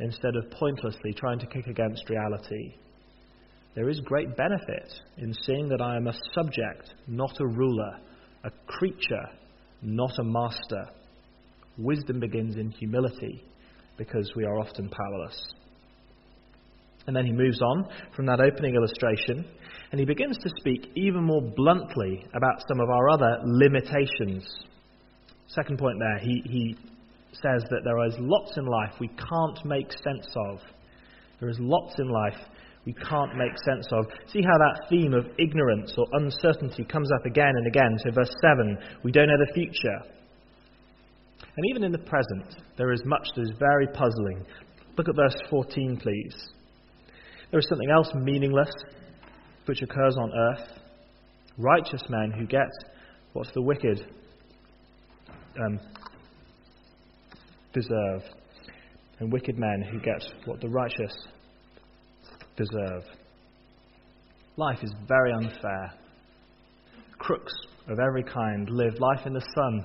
instead 0.00 0.34
of 0.36 0.50
pointlessly 0.50 1.12
trying 1.14 1.38
to 1.38 1.46
kick 1.46 1.66
against 1.66 2.08
reality. 2.08 2.74
There 3.74 3.88
is 3.88 4.00
great 4.00 4.36
benefit 4.36 4.92
in 5.18 5.34
seeing 5.42 5.68
that 5.68 5.80
I 5.80 5.96
am 5.96 6.06
a 6.06 6.14
subject, 6.32 6.94
not 7.08 7.40
a 7.40 7.46
ruler, 7.46 7.98
a 8.44 8.50
creature, 8.66 9.26
not 9.82 10.16
a 10.18 10.24
master. 10.24 10.86
Wisdom 11.76 12.20
begins 12.20 12.56
in 12.56 12.70
humility 12.70 13.42
because 13.98 14.32
we 14.36 14.44
are 14.44 14.60
often 14.60 14.88
powerless. 14.88 15.44
And 17.06 17.16
then 17.16 17.26
he 17.26 17.32
moves 17.32 17.60
on 17.60 17.88
from 18.14 18.26
that 18.26 18.40
opening 18.40 18.76
illustration 18.76 19.44
and 19.90 19.98
he 19.98 20.06
begins 20.06 20.38
to 20.38 20.50
speak 20.60 20.90
even 20.96 21.24
more 21.24 21.42
bluntly 21.42 22.24
about 22.34 22.62
some 22.66 22.80
of 22.80 22.88
our 22.88 23.10
other 23.10 23.38
limitations. 23.44 24.46
Second 25.48 25.78
point 25.78 25.98
there, 25.98 26.18
he, 26.18 26.42
he 26.44 26.76
says 27.32 27.64
that 27.70 27.82
there 27.84 28.06
is 28.06 28.14
lots 28.18 28.56
in 28.56 28.64
life 28.64 28.92
we 29.00 29.08
can't 29.08 29.64
make 29.64 29.90
sense 29.92 30.28
of. 30.48 30.60
There 31.40 31.48
is 31.48 31.58
lots 31.60 31.94
in 31.98 32.08
life 32.08 32.38
we 32.86 32.92
can't 32.92 33.36
make 33.36 33.52
sense 33.64 33.86
of. 33.92 34.06
See 34.28 34.42
how 34.42 34.58
that 34.58 34.88
theme 34.90 35.14
of 35.14 35.26
ignorance 35.38 35.94
or 35.96 36.06
uncertainty 36.12 36.84
comes 36.84 37.10
up 37.12 37.24
again 37.24 37.52
and 37.56 37.66
again. 37.66 37.96
So, 38.04 38.10
verse 38.12 38.34
7 38.42 38.78
we 39.02 39.12
don't 39.12 39.28
know 39.28 39.38
the 39.38 39.52
future. 39.54 40.00
And 41.56 41.66
even 41.70 41.84
in 41.84 41.92
the 41.92 41.98
present, 41.98 42.62
there 42.76 42.92
is 42.92 43.02
much 43.04 43.26
that 43.36 43.42
is 43.42 43.52
very 43.58 43.86
puzzling. 43.86 44.44
Look 44.96 45.08
at 45.08 45.16
verse 45.16 45.36
14, 45.50 45.98
please. 46.02 46.34
There 47.50 47.60
is 47.60 47.66
something 47.68 47.90
else 47.90 48.10
meaningless 48.14 48.70
which 49.66 49.82
occurs 49.82 50.16
on 50.16 50.32
earth. 50.32 50.68
Righteous 51.56 52.02
men 52.08 52.32
who 52.36 52.46
get 52.46 52.68
what 53.32 53.46
the 53.54 53.62
wicked 53.62 54.04
um, 55.64 55.78
deserve, 57.72 58.22
and 59.20 59.32
wicked 59.32 59.56
men 59.58 59.84
who 59.90 60.00
get 60.00 60.22
what 60.46 60.60
the 60.60 60.68
righteous 60.68 61.14
deserve. 62.56 63.02
Life 64.56 64.78
is 64.82 64.92
very 65.08 65.32
unfair. 65.32 65.92
Crooks 67.18 67.54
of 67.88 67.98
every 67.98 68.22
kind 68.22 68.68
live 68.70 68.94
life 68.98 69.26
in 69.26 69.32
the 69.32 69.46
sun 69.54 69.84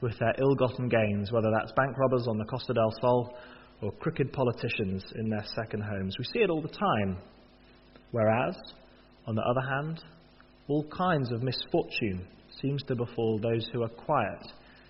with 0.00 0.18
their 0.18 0.34
ill 0.38 0.54
gotten 0.54 0.88
gains, 0.88 1.32
whether 1.32 1.50
that's 1.52 1.72
bank 1.72 1.96
robbers 1.98 2.26
on 2.28 2.38
the 2.38 2.44
Costa 2.44 2.72
del 2.72 2.92
Sol 3.00 3.36
or 3.82 3.92
crooked 3.92 4.32
politicians 4.32 5.04
in 5.16 5.28
their 5.28 5.44
second 5.54 5.82
homes. 5.82 6.16
We 6.18 6.24
see 6.24 6.40
it 6.40 6.50
all 6.50 6.62
the 6.62 6.68
time. 6.68 7.18
Whereas, 8.10 8.56
on 9.26 9.34
the 9.34 9.42
other 9.42 9.60
hand, 9.60 10.02
all 10.68 10.84
kinds 10.84 11.30
of 11.32 11.42
misfortune 11.42 12.26
seems 12.60 12.82
to 12.84 12.96
befall 12.96 13.38
those 13.38 13.68
who 13.72 13.82
are 13.82 13.88
quiet 13.88 14.46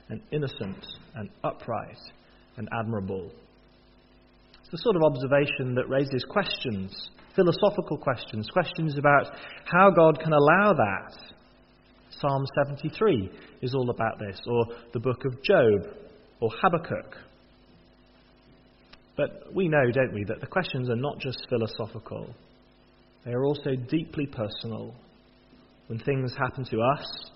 and 0.08 0.20
innocent 0.32 0.86
and 1.14 1.28
upright 1.44 1.98
and 2.56 2.68
admirable. 2.78 3.30
It's 4.60 4.70
the 4.70 4.78
sort 4.78 4.96
of 4.96 5.02
observation 5.02 5.74
that 5.74 5.88
raises 5.88 6.24
questions, 6.28 7.10
philosophical 7.38 7.96
questions, 7.98 8.48
questions 8.52 8.98
about 8.98 9.30
how 9.64 9.90
God 9.90 10.18
can 10.18 10.32
allow 10.32 10.72
that. 10.72 11.16
Psalm 12.10 12.44
73 12.66 13.30
is 13.62 13.74
all 13.74 13.90
about 13.90 14.18
this, 14.18 14.40
or 14.46 14.64
the 14.92 14.98
book 14.98 15.24
of 15.24 15.40
Job, 15.44 15.94
or 16.40 16.50
Habakkuk. 16.60 17.16
But 19.16 19.54
we 19.54 19.68
know, 19.68 19.90
don't 19.92 20.12
we, 20.12 20.24
that 20.24 20.40
the 20.40 20.46
questions 20.48 20.90
are 20.90 20.96
not 20.96 21.20
just 21.20 21.46
philosophical, 21.48 22.34
they 23.24 23.30
are 23.30 23.44
also 23.44 23.76
deeply 23.88 24.26
personal. 24.26 24.94
When 25.86 26.00
things 26.00 26.34
happen 26.36 26.64
to 26.64 26.80
us, 26.80 27.30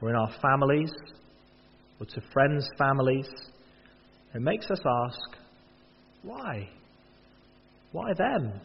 or 0.00 0.10
in 0.10 0.16
our 0.16 0.32
families, 0.40 0.92
or 1.98 2.06
to 2.06 2.20
friends' 2.32 2.68
families, 2.78 3.28
it 4.34 4.40
makes 4.40 4.70
us 4.70 4.80
ask, 5.04 5.36
why? 6.22 6.68
Why 7.92 8.12
them? 8.16 8.60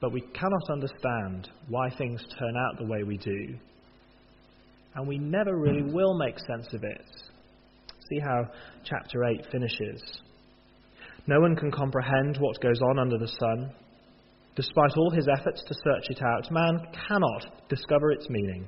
But 0.00 0.12
we 0.12 0.20
cannot 0.20 0.70
understand 0.70 1.50
why 1.68 1.90
things 1.90 2.24
turn 2.38 2.56
out 2.56 2.78
the 2.78 2.86
way 2.86 3.02
we 3.02 3.18
do. 3.18 3.58
And 4.94 5.06
we 5.06 5.18
never 5.18 5.56
really 5.56 5.82
will 5.82 6.16
make 6.18 6.38
sense 6.38 6.72
of 6.72 6.84
it. 6.84 7.04
See 8.08 8.20
how 8.20 8.44
chapter 8.84 9.24
8 9.24 9.46
finishes. 9.50 10.02
No 11.26 11.40
one 11.40 11.56
can 11.56 11.70
comprehend 11.70 12.38
what 12.38 12.60
goes 12.60 12.80
on 12.80 12.98
under 12.98 13.18
the 13.18 13.32
sun. 13.38 13.72
Despite 14.56 14.96
all 14.96 15.10
his 15.10 15.28
efforts 15.28 15.62
to 15.62 15.74
search 15.74 16.08
it 16.08 16.22
out, 16.22 16.50
man 16.50 16.80
cannot 17.06 17.68
discover 17.68 18.10
its 18.12 18.28
meaning. 18.30 18.66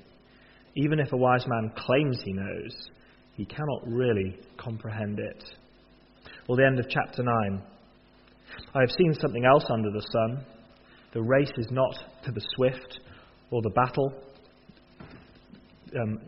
Even 0.76 1.00
if 1.00 1.12
a 1.12 1.16
wise 1.16 1.44
man 1.46 1.72
claims 1.76 2.20
he 2.22 2.32
knows, 2.32 2.90
he 3.34 3.44
cannot 3.44 3.86
really 3.86 4.38
comprehend 4.56 5.18
it. 5.18 5.44
Or 6.48 6.56
the 6.56 6.66
end 6.66 6.78
of 6.78 6.86
chapter 6.90 7.22
9. 7.22 7.62
I 8.74 8.80
have 8.80 8.90
seen 8.90 9.14
something 9.14 9.44
else 9.44 9.64
under 9.70 9.90
the 9.90 10.06
sun. 10.12 10.44
The 11.12 11.22
race 11.22 11.52
is 11.56 11.68
not 11.70 11.94
to 12.24 12.32
the 12.32 12.42
swift 12.54 13.00
or 13.50 13.62
the 13.62 13.70
battle 13.70 14.12
um, 16.00 16.18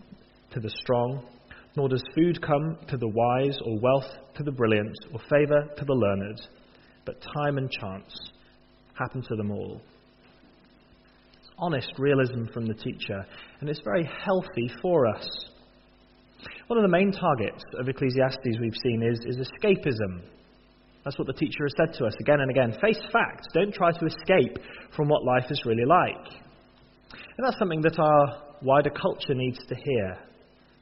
to 0.52 0.60
the 0.60 0.70
strong, 0.70 1.24
nor 1.76 1.88
does 1.88 2.02
food 2.14 2.42
come 2.42 2.76
to 2.88 2.96
the 2.96 3.08
wise, 3.08 3.56
or 3.64 3.78
wealth 3.80 4.10
to 4.36 4.42
the 4.42 4.52
brilliant, 4.52 4.94
or 5.12 5.20
favour 5.30 5.68
to 5.76 5.84
the 5.84 5.92
learned, 5.92 6.42
but 7.04 7.22
time 7.36 7.58
and 7.58 7.70
chance 7.70 8.30
happen 8.94 9.22
to 9.22 9.36
them 9.36 9.50
all 9.50 9.80
honest 11.62 11.92
realism 11.98 12.44
from 12.52 12.66
the 12.66 12.74
teacher, 12.74 13.24
and 13.60 13.70
it's 13.70 13.80
very 13.84 14.08
healthy 14.24 14.68
for 14.82 15.06
us. 15.06 15.26
One 16.66 16.78
of 16.78 16.82
the 16.82 16.96
main 16.96 17.12
targets 17.12 17.62
of 17.78 17.88
Ecclesiastes 17.88 18.58
we've 18.60 18.74
seen 18.82 19.02
is, 19.02 19.20
is 19.26 19.36
escapism. 19.36 20.22
That's 21.04 21.18
what 21.18 21.26
the 21.26 21.32
teacher 21.32 21.64
has 21.64 21.74
said 21.76 21.98
to 21.98 22.04
us 22.06 22.14
again 22.20 22.40
and 22.40 22.50
again. 22.50 22.72
Face 22.80 23.00
facts. 23.12 23.48
Don't 23.52 23.74
try 23.74 23.90
to 23.90 24.06
escape 24.06 24.58
from 24.96 25.08
what 25.08 25.24
life 25.24 25.50
is 25.50 25.62
really 25.66 25.84
like. 25.84 26.34
And 27.36 27.46
that's 27.46 27.58
something 27.58 27.82
that 27.82 27.98
our 27.98 28.42
wider 28.62 28.90
culture 28.90 29.34
needs 29.34 29.58
to 29.68 29.74
hear. 29.74 30.18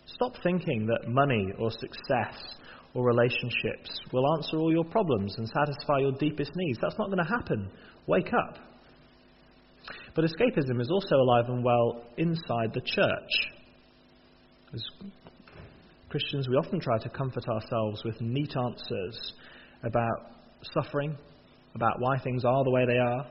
Stop 0.06 0.35
thinking 0.42 0.87
that 0.87 1.09
money 1.09 1.46
or 1.59 1.70
success 1.70 2.37
or 2.94 3.04
relationships 3.06 3.90
will 4.12 4.24
answer 4.37 4.59
all 4.59 4.72
your 4.72 4.85
problems 4.85 5.35
and 5.38 5.48
satisfy 5.48 5.98
your 6.00 6.12
deepest 6.12 6.50
needs. 6.54 6.78
That's 6.83 6.98
not 6.98 7.06
going 7.06 7.24
to 7.24 7.24
happen. 7.24 7.70
Wake 8.06 8.30
up. 8.33 8.59
But 10.14 10.24
escapism 10.24 10.80
is 10.80 10.90
also 10.90 11.14
alive 11.14 11.44
and 11.48 11.64
well 11.64 12.04
inside 12.18 12.74
the 12.74 12.80
church. 12.80 13.30
As 14.74 14.83
Christians, 16.09 16.48
we 16.48 16.56
often 16.56 16.80
try 16.80 16.98
to 16.98 17.09
comfort 17.09 17.44
ourselves 17.48 18.02
with 18.04 18.20
neat 18.20 18.52
answers 18.56 19.33
about 19.83 20.33
suffering, 20.75 21.16
about 21.75 21.95
why 21.99 22.19
things 22.19 22.45
are 22.45 22.64
the 22.64 22.71
way 22.71 22.85
they 22.87 22.99
are. 22.99 23.27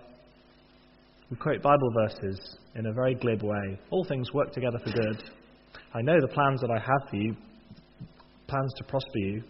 We 1.30 1.38
quote 1.38 1.62
Bible 1.62 1.92
verses 1.94 2.40
in 2.76 2.88
a 2.88 2.94
very 2.94 3.16
glib 3.16 3.44
way. 3.44 3.80
All 3.92 4.04
things 4.04 4.34
work 4.34 4.52
together 4.52 4.80
for 4.80 4.92
good. 4.92 5.24
I 5.94 6.02
know 6.02 6.20
the 6.20 6.28
plans 6.28 6.62
that 6.62 6.72
I 6.72 6.80
have 6.80 7.10
for 7.10 7.16
you, 7.16 7.36
plans 8.48 8.74
to 8.78 8.84
prosper 8.86 9.18
you. 9.18 9.44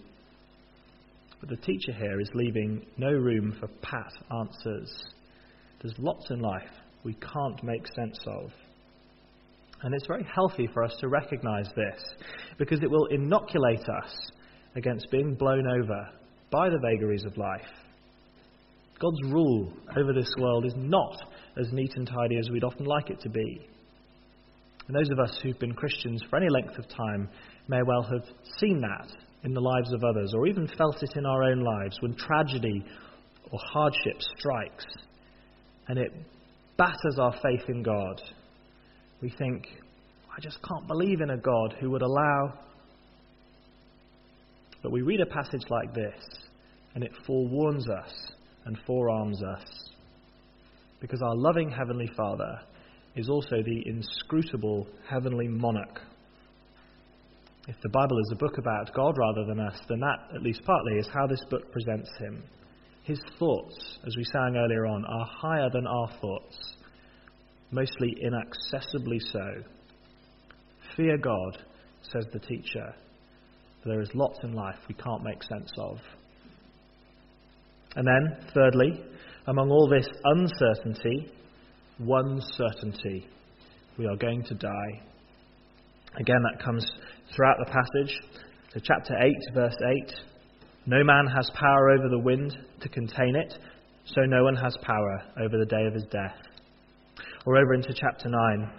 But 1.40 1.50
the 1.50 1.58
teacher 1.58 1.94
here 1.94 2.20
is 2.20 2.30
leaving 2.34 2.86
no 2.98 3.12
room 3.12 3.56
for 3.60 3.68
pat 3.82 4.12
answers. 4.38 4.92
There's 5.82 5.96
lots 5.98 6.30
in 6.32 6.40
life 6.40 6.72
we 7.04 7.14
can't 7.14 7.64
make 7.64 7.86
sense 7.96 8.20
of. 8.28 8.52
And 9.82 9.96
it's 9.96 10.08
very 10.08 10.28
healthy 10.36 10.68
for 10.74 10.84
us 10.84 10.94
to 11.00 11.08
recognize 11.08 11.68
this 11.76 12.04
because 12.58 12.84
it 12.84 12.92
will 12.92 13.06
inoculate 13.06 13.88
us 13.88 14.14
against 14.76 15.10
being 15.12 15.36
blown 15.36 15.64
over 15.66 16.10
by 16.52 16.70
the 16.70 16.80
vagaries 16.80 17.26
of 17.26 17.38
life. 17.38 17.62
God's 19.00 19.32
rule 19.32 19.72
over 19.98 20.14
this 20.14 20.32
world 20.38 20.66
is 20.66 20.74
not 20.76 21.16
as 21.58 21.72
neat 21.72 21.94
and 21.96 22.08
tidy 22.08 22.38
as 22.38 22.50
we'd 22.50 22.64
often 22.64 22.86
like 22.86 23.10
it 23.10 23.20
to 23.22 23.30
be. 23.30 23.68
And 24.88 24.96
those 24.96 25.10
of 25.10 25.20
us 25.20 25.40
who've 25.42 25.60
been 25.60 25.74
Christians 25.74 26.22
for 26.30 26.38
any 26.38 26.50
length 26.50 26.78
of 26.78 26.88
time 26.90 27.30
may 27.68 27.82
well 27.86 28.04
have 28.04 28.24
seen 28.60 28.82
that 28.82 29.08
in 29.44 29.54
the 29.54 29.62
lives 29.62 29.94
of 29.94 30.04
others, 30.04 30.34
or 30.36 30.48
even 30.48 30.68
felt 30.78 31.02
it 31.02 31.12
in 31.16 31.26
our 31.26 31.44
own 31.44 31.62
lives 31.62 31.98
when 32.02 32.14
tragedy 32.16 32.84
or 33.52 33.60
hardship 33.72 34.22
strikes 34.38 34.86
and 35.90 35.98
it 35.98 36.14
batters 36.78 37.18
our 37.20 37.34
faith 37.42 37.68
in 37.68 37.84
God. 37.84 38.22
we 39.22 39.30
think, 39.30 39.66
I 40.36 40.40
just 40.40 40.60
can't 40.64 40.88
believe 40.88 41.20
in 41.20 41.32
a 41.32 41.38
God 41.38 41.76
who 41.82 41.90
would 41.90 42.04
allow. 42.04 42.54
But 44.82 44.92
we 44.92 45.02
read 45.02 45.22
a 45.22 45.26
passage 45.26 45.64
like 45.70 45.94
this, 45.94 46.16
and 46.96 47.04
it 47.04 47.12
forewarns 47.28 47.88
us 47.90 48.14
and 48.66 48.78
forearms 48.86 49.42
us. 49.44 49.66
Because 51.02 51.22
our 51.22 51.36
loving 51.36 51.70
Heavenly 51.70 52.10
Father 52.16 52.60
is 53.16 53.30
also 53.30 53.62
the 53.64 53.84
inscrutable 53.86 54.88
Heavenly 55.10 55.48
Monarch. 55.48 56.02
If 57.68 57.76
the 57.84 57.90
Bible 57.90 58.18
is 58.20 58.32
a 58.32 58.38
book 58.38 58.58
about 58.58 58.94
God 58.94 59.16
rather 59.18 59.46
than 59.46 59.60
us, 59.60 59.78
then 59.90 60.00
that, 60.00 60.36
at 60.36 60.42
least 60.42 60.64
partly, 60.66 60.94
is 60.98 61.10
how 61.14 61.28
this 61.28 61.44
book 61.50 61.72
presents 61.72 62.10
Him. 62.18 62.44
His 63.04 63.20
thoughts, 63.38 64.00
as 64.08 64.16
we 64.16 64.24
sang 64.24 64.56
earlier 64.56 64.86
on, 64.86 65.06
are 65.06 65.26
higher 65.26 65.70
than 65.72 65.86
our 65.86 66.10
thoughts, 66.20 66.58
mostly 67.72 68.16
inaccessibly 68.22 69.20
so. 69.20 69.64
Fear 70.96 71.18
God, 71.18 71.58
says 72.02 72.26
the 72.32 72.40
teacher, 72.40 72.94
there 73.86 74.02
is 74.02 74.10
lots 74.14 74.40
in 74.44 74.54
life 74.54 74.76
we 74.88 74.96
can't 74.96 75.24
make 75.24 75.42
sense 75.44 75.72
of. 75.78 75.98
And 77.96 78.06
then, 78.06 78.52
thirdly, 78.54 79.04
among 79.48 79.72
all 79.72 79.90
this 79.90 80.08
uncertainty, 80.24 81.32
one 81.98 82.40
certainty 82.54 83.28
we 83.98 84.06
are 84.06 84.16
going 84.16 84.44
to 84.44 84.54
die. 84.54 85.02
Again, 86.20 86.42
that 86.44 86.64
comes 86.64 86.86
throughout 87.36 87.58
the 87.60 87.72
passage. 87.72 88.16
So, 88.74 88.80
chapter 88.84 89.16
8, 89.20 89.34
verse 89.54 89.76
8 90.08 90.14
No 90.86 91.04
man 91.04 91.26
has 91.36 91.50
power 91.54 91.92
over 91.92 92.10
the 92.10 92.20
wind 92.20 92.58
to 92.82 92.90
contain 92.90 93.36
it, 93.36 93.58
so 94.06 94.22
no 94.22 94.44
one 94.44 94.56
has 94.56 94.76
power 94.84 95.22
over 95.42 95.58
the 95.58 95.66
day 95.66 95.86
of 95.88 95.94
his 95.94 96.06
death. 96.12 96.38
Or 97.46 97.58
over 97.58 97.74
into 97.74 97.94
chapter 97.94 98.30
9 98.30 98.72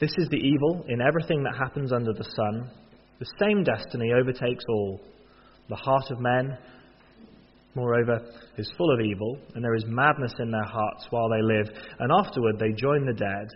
This 0.00 0.12
is 0.18 0.28
the 0.28 0.36
evil 0.36 0.84
in 0.88 1.00
everything 1.00 1.42
that 1.44 1.56
happens 1.56 1.92
under 1.92 2.12
the 2.12 2.24
sun. 2.36 2.70
The 3.18 3.26
same 3.40 3.62
destiny 3.62 4.12
overtakes 4.12 4.64
all. 4.68 5.00
The 5.68 5.76
heart 5.76 6.10
of 6.10 6.20
men 6.20 6.56
moreover, 7.74 8.20
is 8.58 8.70
full 8.76 8.92
of 8.92 9.00
evil, 9.00 9.38
and 9.54 9.64
there 9.64 9.74
is 9.74 9.84
madness 9.86 10.34
in 10.38 10.50
their 10.50 10.64
hearts 10.64 11.06
while 11.10 11.28
they 11.28 11.42
live, 11.42 11.68
and 11.98 12.12
afterward 12.12 12.58
they 12.58 12.72
join 12.72 13.06
the 13.06 13.14
dead. 13.14 13.48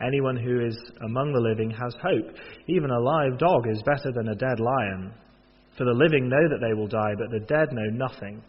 Anyone 0.00 0.36
who 0.36 0.64
is 0.66 0.76
among 1.04 1.32
the 1.32 1.40
living 1.40 1.70
has 1.70 1.94
hope. 2.02 2.34
Even 2.66 2.90
a 2.90 3.00
live 3.00 3.38
dog 3.38 3.68
is 3.70 3.82
better 3.82 4.10
than 4.12 4.28
a 4.28 4.34
dead 4.34 4.58
lion. 4.58 5.12
For 5.76 5.84
the 5.84 5.92
living 5.92 6.28
know 6.28 6.48
that 6.48 6.66
they 6.66 6.74
will 6.74 6.88
die, 6.88 7.14
but 7.16 7.30
the 7.30 7.46
dead 7.46 7.72
know 7.72 7.88
nothing. 7.92 8.42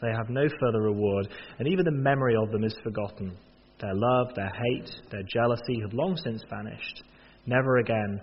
They 0.00 0.10
have 0.10 0.28
no 0.28 0.48
further 0.60 0.82
reward, 0.82 1.28
and 1.58 1.68
even 1.68 1.84
the 1.84 1.92
memory 1.92 2.34
of 2.36 2.50
them 2.50 2.64
is 2.64 2.74
forgotten. 2.82 3.36
Their 3.80 3.94
love, 3.94 4.34
their 4.34 4.50
hate, 4.50 4.90
their 5.10 5.22
jealousy 5.22 5.80
have 5.80 5.94
long 5.94 6.16
since 6.16 6.44
vanished. 6.50 7.04
Never 7.46 7.78
again 7.78 8.20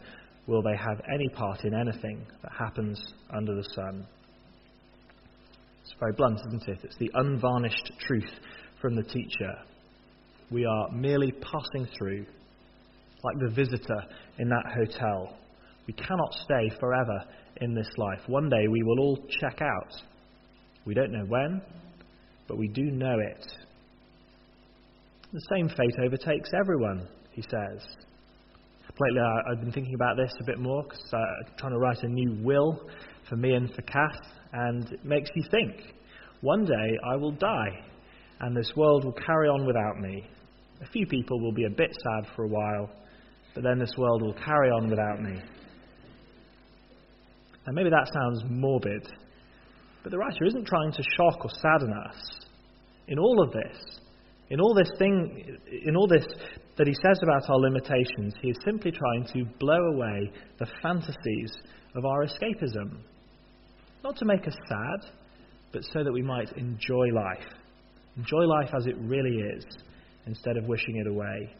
will 0.50 0.64
they 0.64 0.76
have 0.76 1.00
any 1.14 1.30
part 1.30 1.64
in 1.64 1.76
anything 1.76 2.26
that 2.42 2.52
happens 2.52 3.00
under 3.30 3.54
the 3.54 3.70
sun. 3.76 4.06
It's 5.82 5.94
very 6.00 6.14
blunt, 6.14 6.40
isn't 6.48 6.68
it? 6.68 6.80
It's 6.84 6.98
the 6.98 7.12
unvarnished 7.14 7.92
truth 8.08 8.32
from 8.82 8.96
the 8.96 9.04
teacher. 9.04 9.54
We 10.50 10.66
are 10.66 10.90
merely 10.92 11.32
passing 11.34 11.88
through, 11.96 12.26
like 13.24 13.36
the 13.40 13.54
visitor 13.54 14.04
in 14.40 14.50
that 14.50 14.74
hotel. 14.74 15.38
We 15.86 15.94
cannot 15.94 16.34
stay 16.44 16.72
forever 16.80 17.24
in 17.58 17.76
this 17.76 17.90
life. 17.98 18.22
One 18.26 18.50
day 18.50 18.68
we 18.68 18.82
will 18.82 19.00
all 19.00 19.20
check 19.40 19.62
out. 19.62 19.94
We 20.86 20.96
don't 20.96 21.12
know 21.12 21.26
when, 21.28 21.62
but 22.48 22.58
we 22.58 22.70
do 22.70 22.86
know 22.86 23.20
it. 23.20 23.46
The 25.32 25.42
same 25.54 25.70
fate 25.70 26.04
overtakes 26.04 26.50
everyone, 26.60 27.08
he 27.34 27.44
says. 27.44 27.86
Lately, 29.02 29.22
I've 29.50 29.62
been 29.62 29.72
thinking 29.72 29.94
about 29.94 30.18
this 30.18 30.30
a 30.42 30.44
bit 30.44 30.60
more 30.60 30.84
because 30.84 31.00
I'm 31.14 31.56
trying 31.58 31.72
to 31.72 31.78
write 31.78 32.04
a 32.04 32.10
new 32.10 32.44
will 32.44 32.82
for 33.30 33.38
me 33.38 33.54
and 33.54 33.74
for 33.74 33.82
Kath, 33.84 34.20
and 34.52 34.92
it 34.92 35.06
makes 35.06 35.30
you 35.36 35.44
think. 35.50 35.94
One 36.42 36.66
day 36.66 36.98
I 37.10 37.16
will 37.16 37.32
die, 37.32 37.80
and 38.42 38.54
this 38.58 38.74
world 38.76 39.06
will 39.06 39.14
carry 39.14 39.48
on 39.48 39.66
without 39.66 40.00
me. 40.02 40.28
A 40.82 40.86
few 40.88 41.06
people 41.06 41.40
will 41.40 41.54
be 41.54 41.64
a 41.64 41.70
bit 41.70 41.96
sad 41.96 42.36
for 42.36 42.44
a 42.44 42.48
while, 42.50 42.90
but 43.56 43.64
then 43.64 43.80
this 43.80 43.94
world 43.98 44.22
will 44.22 44.34
carry 44.34 44.70
on 44.70 44.90
without 44.90 45.22
me. 45.22 45.40
And 47.68 47.76
maybe 47.76 47.90
that 47.90 48.12
sounds 48.14 48.44
morbid, 48.50 49.08
but 50.04 50.12
the 50.12 50.18
writer 50.18 50.44
isn't 50.46 50.68
trying 50.68 50.92
to 50.92 51.04
shock 51.16 51.46
or 51.46 51.50
sadden 51.62 51.94
us. 51.94 52.18
In 53.08 53.18
all 53.18 53.42
of 53.42 53.54
this, 53.54 54.00
in 54.50 54.60
all 54.60 54.74
this 54.74 54.92
thing, 55.00 55.58
in 55.86 55.96
all 55.96 56.08
this 56.08 56.26
that 56.80 56.88
he 56.88 56.96
says 57.06 57.20
about 57.22 57.50
our 57.50 57.60
limitations, 57.60 58.34
he 58.42 58.52
is 58.52 58.58
simply 58.64 58.90
trying 58.90 59.26
to 59.34 59.44
blow 59.60 59.80
away 59.94 60.32
the 60.60 60.68
fantasies 60.82 61.52
of 61.94 62.06
our 62.06 62.26
escapism. 62.26 63.00
Not 64.02 64.16
to 64.16 64.26
make 64.26 64.48
us 64.48 64.56
sad, 64.70 65.12
but 65.74 65.84
so 65.92 66.06
that 66.06 66.14
we 66.14 66.22
might 66.22 66.54
enjoy 66.54 67.08
life. 67.14 67.46
Enjoy 68.16 68.46
life 68.46 68.70
as 68.74 68.86
it 68.86 68.96
really 68.98 69.36
is, 69.58 69.66
instead 70.26 70.56
of 70.56 70.70
wishing 70.70 70.96
it 70.96 71.08
away. 71.08 71.54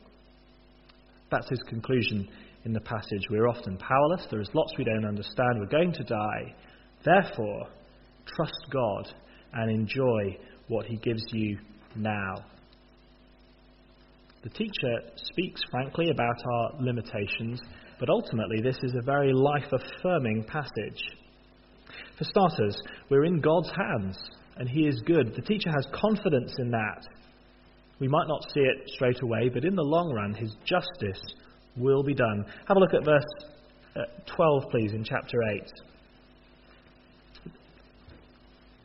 That's 1.30 1.50
his 1.50 1.62
conclusion 1.68 2.26
in 2.64 2.72
the 2.72 2.80
passage. 2.80 3.24
We're 3.30 3.50
often 3.50 3.78
powerless, 3.78 4.26
there 4.32 4.40
is 4.40 4.50
lots 4.54 4.72
we 4.78 4.86
don't 4.86 5.06
understand, 5.06 5.60
we're 5.60 5.66
going 5.66 5.92
to 5.92 6.04
die. 6.06 6.56
Therefore, 7.04 7.68
trust 8.26 8.66
God 8.72 9.14
and 9.52 9.70
enjoy 9.70 10.38
what 10.70 10.86
he 10.86 10.96
gives 10.96 11.24
you 11.34 11.58
now. 11.98 12.36
The 14.42 14.50
teacher 14.50 15.02
speaks 15.16 15.62
frankly 15.70 16.12
about 16.12 16.42
our 16.46 16.82
limitations, 16.82 17.60
but 18.00 18.10
ultimately, 18.10 18.62
this 18.62 18.78
is 18.84 18.96
a 18.96 19.02
very 19.02 19.34
life 19.34 19.70
affirming 19.72 20.46
passage. 20.46 21.02
For 22.18 22.24
starters, 22.24 22.82
we're 23.10 23.26
in 23.26 23.42
God's 23.42 23.70
hands, 23.70 24.18
and 24.56 24.70
He 24.70 24.88
is 24.88 25.02
good. 25.06 25.34
The 25.36 25.42
teacher 25.42 25.70
has 25.70 25.86
confidence 25.94 26.54
in 26.60 26.72
that. 26.72 27.06
We 28.00 28.08
might 28.08 28.30
not 28.30 28.46
see 28.54 28.62
it 28.62 28.90
straight 28.96 29.22
away, 29.22 29.50
but 29.54 29.66
in 29.66 29.76
the 29.76 29.84
long 29.84 30.14
run, 30.14 30.34
His 30.34 30.56
justice 30.64 31.22
will 31.76 32.04
be 32.04 32.14
done. 32.14 32.46
Have 32.70 32.78
a 32.78 32.80
look 32.80 32.94
at 32.94 33.04
verse 33.04 33.24
uh, 33.98 34.02
12, 34.36 34.64
please, 34.72 34.94
in 34.94 35.04
chapter 35.04 35.38
8. 35.52 35.64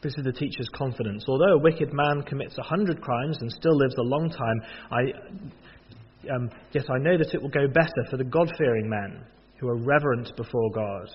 This 0.04 0.18
is 0.18 0.24
the 0.24 0.32
teacher's 0.32 0.68
confidence. 0.76 1.24
Although 1.26 1.54
a 1.54 1.58
wicked 1.58 1.94
man 1.94 2.20
commits 2.28 2.58
a 2.58 2.62
hundred 2.62 3.00
crimes 3.00 3.38
and 3.40 3.50
still 3.50 3.74
lives 3.74 3.94
a 3.96 4.02
long 4.02 4.28
time, 4.28 4.60
I, 4.90 6.34
um, 6.34 6.50
yet 6.72 6.84
I 6.90 6.98
know 6.98 7.16
that 7.16 7.32
it 7.32 7.40
will 7.40 7.48
go 7.48 7.66
better 7.66 8.10
for 8.10 8.18
the 8.18 8.24
God 8.24 8.52
fearing 8.58 8.86
men 8.86 9.24
who 9.58 9.68
are 9.68 9.82
reverent 9.82 10.36
before 10.36 10.70
God. 10.72 11.08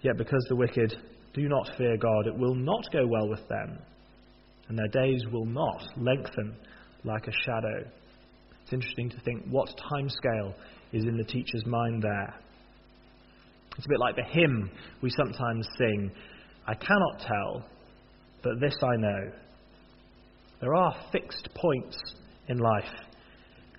Yet 0.00 0.16
because 0.16 0.42
the 0.48 0.56
wicked 0.56 0.96
do 1.34 1.48
not 1.50 1.70
fear 1.76 1.98
God, 1.98 2.26
it 2.26 2.34
will 2.34 2.54
not 2.54 2.90
go 2.94 3.06
well 3.06 3.28
with 3.28 3.46
them, 3.46 3.78
and 4.68 4.78
their 4.78 4.88
days 4.88 5.22
will 5.30 5.44
not 5.44 5.84
lengthen 5.98 6.56
like 7.04 7.26
a 7.26 7.42
shadow. 7.44 7.84
It's 8.62 8.72
interesting 8.72 9.10
to 9.10 9.20
think 9.20 9.44
what 9.50 9.68
time 9.90 10.08
scale 10.08 10.54
is 10.94 11.04
in 11.04 11.18
the 11.18 11.24
teacher's 11.24 11.66
mind 11.66 12.02
there. 12.02 12.34
It's 13.76 13.84
a 13.84 13.90
bit 13.90 14.00
like 14.00 14.16
the 14.16 14.24
hymn 14.24 14.70
we 15.02 15.10
sometimes 15.10 15.68
sing 15.76 16.10
I 16.66 16.74
cannot 16.74 17.20
tell, 17.20 17.64
but 18.48 18.60
this 18.60 18.74
I 18.82 18.96
know. 18.96 19.30
There 20.60 20.74
are 20.74 20.96
fixed 21.12 21.48
points 21.54 21.98
in 22.48 22.56
life, 22.56 22.90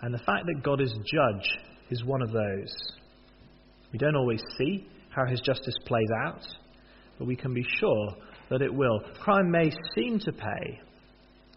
and 0.02 0.14
the 0.14 0.20
fact 0.20 0.46
that 0.46 0.64
God 0.64 0.80
is 0.80 0.92
judge 0.92 1.50
is 1.90 2.04
one 2.06 2.22
of 2.22 2.32
those. 2.32 2.76
We 3.92 3.98
don't 3.98 4.16
always 4.16 4.42
see 4.60 4.88
how 5.10 5.26
his 5.26 5.42
justice 5.42 5.76
plays 5.88 6.08
out, 6.24 6.46
but 7.18 7.26
we 7.26 7.36
can 7.36 7.52
be 7.52 7.66
sure 7.80 8.10
that 8.52 8.62
it 8.62 8.72
will. 8.72 9.00
Crime 9.20 9.50
may 9.50 9.72
seem 9.96 10.20
to 10.20 10.32
pay, 10.32 10.80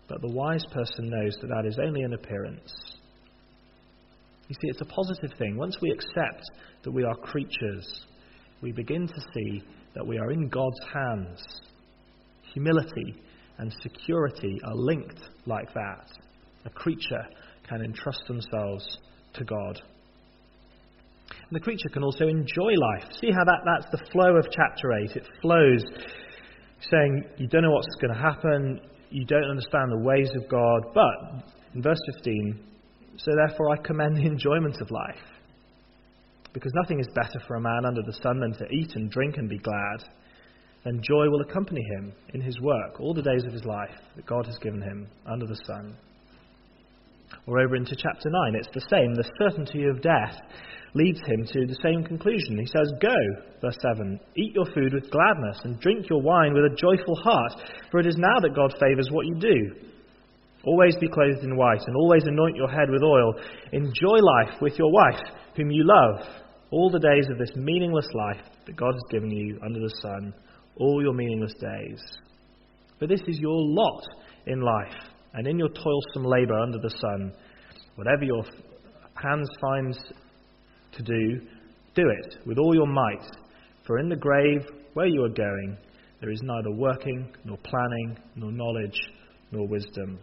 but 0.08 0.22
the 0.22 0.32
wise 0.32 0.64
person 0.72 1.10
knows 1.10 1.36
that 1.42 1.48
that 1.48 1.66
is 1.66 1.78
only 1.84 2.02
an 2.02 2.14
appearance. 2.14 2.72
You 4.48 4.54
see, 4.54 4.68
it's 4.68 4.80
a 4.80 4.86
positive 4.86 5.36
thing. 5.38 5.58
Once 5.58 5.76
we 5.82 5.90
accept 5.90 6.44
that 6.82 6.90
we 6.90 7.04
are 7.04 7.14
creatures, 7.16 8.06
we 8.62 8.72
begin 8.72 9.06
to 9.06 9.20
see 9.34 9.62
that 9.94 10.06
we 10.06 10.18
are 10.18 10.32
in 10.32 10.48
God's 10.48 10.80
hands. 10.94 11.42
Humility 12.54 13.14
and 13.58 13.74
security 13.82 14.60
are 14.64 14.74
linked 14.74 15.20
like 15.46 15.72
that. 15.74 16.10
A 16.64 16.70
creature 16.70 17.26
can 17.68 17.82
entrust 17.82 18.22
themselves 18.26 18.98
to 19.34 19.44
God. 19.44 19.80
And 21.30 21.52
the 21.52 21.60
creature 21.60 21.88
can 21.92 22.02
also 22.02 22.26
enjoy 22.26 22.72
life. 22.76 23.10
See 23.20 23.30
how 23.30 23.44
that, 23.44 23.60
that's 23.64 23.90
the 23.90 24.10
flow 24.10 24.36
of 24.36 24.46
chapter 24.50 24.92
8. 24.92 25.16
It 25.16 25.26
flows 25.40 25.82
saying, 26.90 27.24
You 27.38 27.48
don't 27.48 27.62
know 27.62 27.70
what's 27.70 27.94
going 28.00 28.14
to 28.14 28.20
happen, 28.20 28.80
you 29.10 29.24
don't 29.24 29.50
understand 29.50 29.90
the 29.90 30.04
ways 30.04 30.30
of 30.34 30.48
God, 30.48 30.82
but, 30.94 31.52
in 31.74 31.82
verse 31.82 32.00
15, 32.14 32.58
so 33.16 33.30
therefore 33.46 33.70
I 33.70 33.76
commend 33.76 34.16
the 34.16 34.26
enjoyment 34.26 34.80
of 34.80 34.90
life. 34.90 35.22
Because 36.52 36.72
nothing 36.74 37.00
is 37.00 37.08
better 37.14 37.40
for 37.46 37.56
a 37.56 37.60
man 37.60 37.84
under 37.86 38.02
the 38.02 38.18
sun 38.22 38.40
than 38.40 38.52
to 38.54 38.74
eat 38.74 38.92
and 38.94 39.10
drink 39.10 39.36
and 39.36 39.48
be 39.48 39.58
glad. 39.58 40.04
Then 40.84 41.00
joy 41.02 41.28
will 41.30 41.42
accompany 41.42 41.82
him 41.96 42.12
in 42.34 42.40
his 42.40 42.60
work 42.60 42.98
all 42.98 43.14
the 43.14 43.22
days 43.22 43.44
of 43.44 43.52
his 43.52 43.64
life 43.64 43.94
that 44.16 44.26
God 44.26 44.46
has 44.46 44.58
given 44.58 44.82
him 44.82 45.06
under 45.26 45.46
the 45.46 45.60
sun. 45.66 45.96
Or 47.46 47.60
over 47.60 47.76
into 47.76 47.96
chapter 47.96 48.30
9, 48.30 48.54
it's 48.54 48.68
the 48.74 48.86
same. 48.90 49.14
The 49.14 49.30
certainty 49.38 49.84
of 49.86 50.02
death 50.02 50.36
leads 50.94 51.20
him 51.26 51.46
to 51.46 51.66
the 51.66 51.78
same 51.82 52.04
conclusion. 52.04 52.58
He 52.58 52.66
says, 52.66 52.92
Go, 53.00 53.14
verse 53.60 53.76
7, 53.94 54.20
eat 54.36 54.54
your 54.54 54.66
food 54.66 54.92
with 54.92 55.10
gladness 55.10 55.60
and 55.64 55.80
drink 55.80 56.08
your 56.10 56.20
wine 56.20 56.52
with 56.52 56.64
a 56.64 56.76
joyful 56.76 57.16
heart, 57.16 57.52
for 57.90 58.00
it 58.00 58.06
is 58.06 58.16
now 58.18 58.40
that 58.40 58.54
God 58.54 58.74
favours 58.78 59.08
what 59.10 59.26
you 59.26 59.34
do. 59.36 59.88
Always 60.64 60.94
be 60.96 61.08
clothed 61.08 61.42
in 61.42 61.56
white, 61.56 61.82
and 61.86 61.96
always 61.96 62.22
anoint 62.24 62.56
your 62.56 62.68
head 62.68 62.90
with 62.90 63.02
oil. 63.02 63.34
Enjoy 63.72 64.18
life 64.18 64.60
with 64.60 64.78
your 64.78 64.92
wife, 64.92 65.20
whom 65.56 65.70
you 65.70 65.84
love, 65.84 66.26
all 66.70 66.90
the 66.90 67.00
days 67.00 67.26
of 67.30 67.38
this 67.38 67.56
meaningless 67.56 68.06
life 68.14 68.44
that 68.66 68.76
God 68.76 68.94
has 68.94 69.02
given 69.10 69.30
you 69.30 69.58
under 69.64 69.80
the 69.80 69.94
sun, 70.02 70.32
all 70.76 71.02
your 71.02 71.14
meaningless 71.14 71.54
days. 71.54 72.00
But 72.98 73.08
this 73.08 73.22
is 73.26 73.38
your 73.38 73.56
lot 73.56 74.02
in 74.46 74.60
life, 74.60 74.94
and 75.34 75.46
in 75.46 75.58
your 75.58 75.68
toilsome 75.68 76.24
labour 76.24 76.58
under 76.58 76.78
the 76.78 76.90
sun. 76.90 77.32
Whatever 77.96 78.24
your 78.24 78.44
hands 79.14 79.48
find 79.60 79.98
to 80.92 81.02
do, 81.02 81.40
do 81.94 82.02
it 82.08 82.36
with 82.46 82.58
all 82.58 82.74
your 82.74 82.86
might. 82.86 83.26
For 83.86 83.98
in 83.98 84.08
the 84.08 84.16
grave 84.16 84.66
where 84.94 85.06
you 85.06 85.24
are 85.24 85.28
going, 85.28 85.76
there 86.20 86.30
is 86.30 86.40
neither 86.42 86.70
working, 86.70 87.32
nor 87.44 87.58
planning, 87.58 88.16
nor 88.36 88.52
knowledge, 88.52 88.98
nor 89.50 89.66
wisdom. 89.66 90.18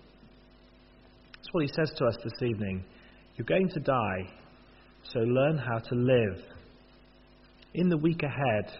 That's 1.35 1.49
what 1.51 1.63
he 1.63 1.71
says 1.75 1.91
to 1.97 2.05
us 2.05 2.15
this 2.23 2.49
evening. 2.49 2.83
You're 3.35 3.45
going 3.45 3.69
to 3.69 3.79
die, 3.79 4.33
so 5.03 5.19
learn 5.19 5.57
how 5.57 5.79
to 5.79 5.95
live. 5.95 6.43
In 7.73 7.89
the 7.89 7.97
week 7.97 8.23
ahead, 8.23 8.71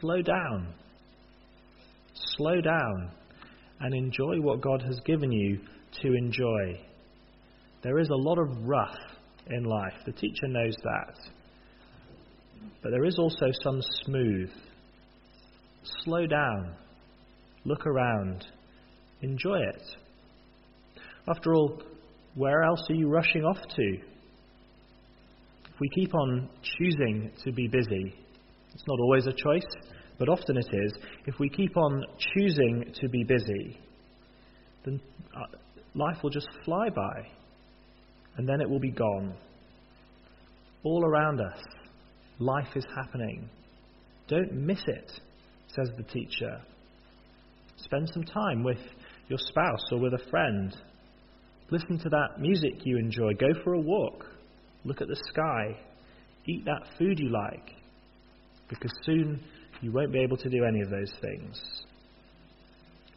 slow 0.00 0.22
down. 0.22 0.74
Slow 2.36 2.60
down 2.60 3.10
and 3.80 3.94
enjoy 3.94 4.40
what 4.40 4.60
God 4.60 4.82
has 4.82 4.98
given 5.04 5.32
you 5.32 5.60
to 6.02 6.14
enjoy. 6.14 6.80
There 7.82 7.98
is 7.98 8.08
a 8.08 8.14
lot 8.14 8.38
of 8.38 8.68
rough 8.68 8.96
in 9.48 9.64
life. 9.64 9.94
The 10.06 10.12
teacher 10.12 10.46
knows 10.48 10.76
that. 10.82 11.16
But 12.82 12.90
there 12.90 13.04
is 13.04 13.18
also 13.18 13.46
some 13.62 13.80
smooth. 14.04 14.50
Slow 16.04 16.26
down. 16.26 16.74
Look 17.64 17.86
around. 17.86 18.46
Enjoy 19.20 19.58
it. 19.58 19.82
After 21.28 21.54
all, 21.54 21.82
where 22.34 22.62
else 22.62 22.84
are 22.88 22.94
you 22.94 23.08
rushing 23.08 23.44
off 23.44 23.60
to? 23.76 23.98
If 25.64 25.80
we 25.80 25.88
keep 25.94 26.14
on 26.14 26.48
choosing 26.78 27.30
to 27.44 27.52
be 27.52 27.68
busy, 27.68 28.14
it's 28.74 28.84
not 28.86 28.98
always 29.00 29.26
a 29.26 29.32
choice, 29.32 29.66
but 30.18 30.28
often 30.28 30.56
it 30.56 30.68
is. 30.72 30.92
If 31.26 31.38
we 31.38 31.48
keep 31.48 31.76
on 31.76 32.04
choosing 32.34 32.92
to 33.00 33.08
be 33.08 33.24
busy, 33.24 33.78
then 34.84 35.00
uh, 35.34 35.56
life 35.94 36.22
will 36.22 36.30
just 36.30 36.48
fly 36.64 36.88
by 36.94 37.28
and 38.36 38.48
then 38.48 38.60
it 38.60 38.68
will 38.68 38.80
be 38.80 38.90
gone. 38.90 39.34
All 40.84 41.04
around 41.04 41.40
us, 41.40 41.60
life 42.38 42.68
is 42.74 42.84
happening. 42.96 43.48
Don't 44.28 44.52
miss 44.52 44.82
it, 44.86 45.12
says 45.68 45.90
the 45.96 46.02
teacher. 46.04 46.60
Spend 47.76 48.08
some 48.12 48.24
time 48.24 48.62
with 48.62 48.78
your 49.28 49.38
spouse 49.38 49.84
or 49.92 49.98
with 49.98 50.14
a 50.14 50.30
friend. 50.30 50.74
Listen 51.70 51.98
to 51.98 52.08
that 52.08 52.38
music 52.40 52.84
you 52.84 52.98
enjoy. 52.98 53.32
Go 53.34 53.60
for 53.62 53.74
a 53.74 53.80
walk. 53.80 54.26
Look 54.84 55.00
at 55.00 55.08
the 55.08 55.20
sky. 55.28 55.78
Eat 56.46 56.64
that 56.64 56.98
food 56.98 57.18
you 57.18 57.30
like. 57.30 57.81
Because 58.72 58.92
soon 59.04 59.38
you 59.82 59.92
won't 59.92 60.12
be 60.12 60.20
able 60.20 60.38
to 60.38 60.48
do 60.48 60.64
any 60.64 60.80
of 60.80 60.88
those 60.88 61.12
things. 61.20 61.60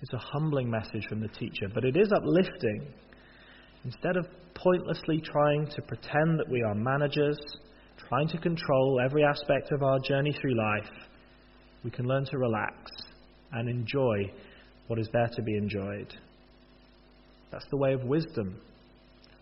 It's 0.02 0.14
a 0.14 0.18
humbling 0.18 0.70
message 0.70 1.08
from 1.08 1.22
the 1.22 1.30
teacher, 1.30 1.68
but 1.74 1.86
it 1.86 1.96
is 1.96 2.12
uplifting. 2.12 2.88
Instead 3.86 4.18
of 4.18 4.28
pointlessly 4.54 5.22
trying 5.22 5.68
to 5.68 5.82
pretend 5.84 6.40
that 6.40 6.50
we 6.50 6.62
are 6.62 6.76
managers, 6.76 7.40
trying 8.10 8.28
to 8.28 8.38
control 8.38 9.00
every 9.04 9.24
aspect 9.24 9.72
of 9.72 9.82
our 9.82 9.98
journey 10.00 10.36
through 10.42 10.58
life, 10.58 10.92
we 11.84 11.92
can 11.92 12.06
learn 12.06 12.26
to 12.26 12.38
relax 12.38 12.92
and 13.54 13.70
enjoy 13.70 14.30
what 14.88 15.00
is 15.00 15.08
there 15.14 15.30
to 15.36 15.42
be 15.42 15.56
enjoyed. 15.56 16.14
That's 17.52 17.66
the 17.72 17.78
way 17.78 17.94
of 17.94 18.04
wisdom. 18.04 18.60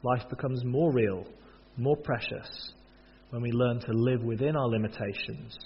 Life 0.04 0.30
becomes 0.30 0.64
more 0.64 0.94
real, 0.94 1.26
more 1.78 1.98
precious, 1.98 2.74
when 3.32 3.42
we 3.42 3.52
learn 3.52 3.80
to 3.80 3.94
live 3.94 4.22
within 4.22 4.56
our 4.56 4.68
limitations 4.68 5.58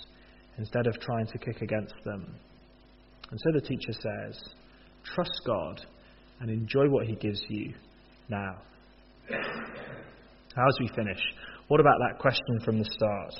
instead 0.58 0.88
of 0.88 1.00
trying 1.00 1.28
to 1.28 1.38
kick 1.38 1.62
against 1.62 1.96
them. 2.06 2.36
And 3.30 3.39
so 3.39 3.52
the 3.54 3.62
teacher 3.62 3.93
says, 3.93 4.41
trust 5.15 5.41
God 5.46 5.82
and 6.39 6.50
enjoy 6.50 6.89
what 6.89 7.06
He 7.08 7.15
gives 7.15 7.41
you 7.50 7.74
now. 8.30 8.58
As 9.30 10.76
we 10.80 10.89
finish, 10.96 11.20
what 11.67 11.80
about 11.80 11.98
that 12.00 12.20
question 12.20 12.60
from 12.63 12.80
the 12.80 12.86
start? 12.86 13.34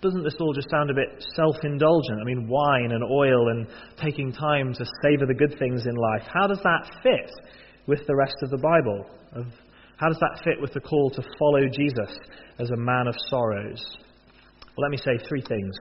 Doesn't 0.00 0.24
this 0.24 0.34
all 0.40 0.52
just 0.52 0.68
sound 0.68 0.90
a 0.90 0.94
bit 0.94 1.24
self 1.36 1.56
indulgent? 1.62 2.18
I 2.20 2.24
mean, 2.24 2.48
wine 2.48 2.90
and 2.90 3.04
oil 3.04 3.50
and 3.50 3.68
taking 4.02 4.32
time 4.32 4.74
to 4.74 4.84
savour 5.02 5.26
the 5.26 5.34
good 5.34 5.56
things 5.60 5.86
in 5.86 5.94
life. 5.94 6.22
How 6.32 6.48
does 6.48 6.58
that 6.64 6.90
fit 7.04 7.30
with 7.86 8.00
the 8.08 8.16
rest 8.16 8.34
of 8.42 8.50
the 8.50 8.58
Bible? 8.58 9.06
How 9.96 10.08
does 10.08 10.18
that 10.18 10.40
fit 10.42 10.60
with 10.60 10.72
the 10.72 10.80
call 10.80 11.10
to 11.10 11.22
follow 11.38 11.68
Jesus 11.68 12.18
as 12.58 12.70
a 12.70 12.76
man 12.76 13.06
of 13.06 13.14
sorrows? 13.28 13.80
Well, 14.76 14.88
let 14.88 14.90
me 14.90 14.96
say 14.96 15.22
three 15.28 15.42
things 15.42 15.76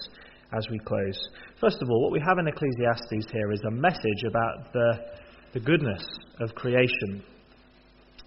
as 0.52 0.68
we 0.70 0.78
close. 0.80 1.18
First 1.62 1.78
of 1.82 1.90
all, 1.90 2.04
what 2.04 2.12
we 2.12 2.22
have 2.28 2.40
in 2.40 2.48
Ecclesiastes 2.48 3.32
here 3.32 3.52
is 3.54 3.62
a 3.66 3.72
message 3.72 4.24
about 4.28 4.74
the, 4.74 4.94
the 5.54 5.60
goodness 5.62 6.04
of 6.42 6.54
creation. 6.56 7.24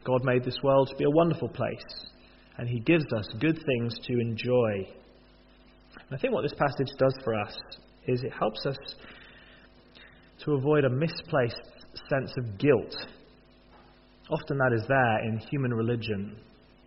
God 0.05 0.25
made 0.25 0.43
this 0.43 0.57
world 0.63 0.89
to 0.89 0.97
be 0.97 1.05
a 1.05 1.11
wonderful 1.11 1.49
place, 1.49 1.85
and 2.57 2.67
He 2.67 2.81
gives 2.81 3.05
us 3.15 3.29
good 3.41 3.63
things 3.67 3.95
to 4.07 4.19
enjoy. 4.19 4.89
And 5.97 6.13
I 6.13 6.17
think 6.17 6.33
what 6.33 6.43
this 6.43 6.55
passage 6.55 6.93
does 6.99 7.15
for 7.23 7.35
us 7.35 7.55
is 8.07 8.23
it 8.23 8.33
helps 8.33 8.65
us 8.65 8.77
to 10.45 10.53
avoid 10.53 10.85
a 10.85 10.91
misplaced 10.91 11.61
sense 12.09 12.33
of 12.39 12.59
guilt. 12.59 12.97
Often 14.31 14.57
that 14.57 14.73
is 14.75 14.87
there 14.89 15.25
in 15.29 15.39
human 15.51 15.75
religion, 15.75 16.37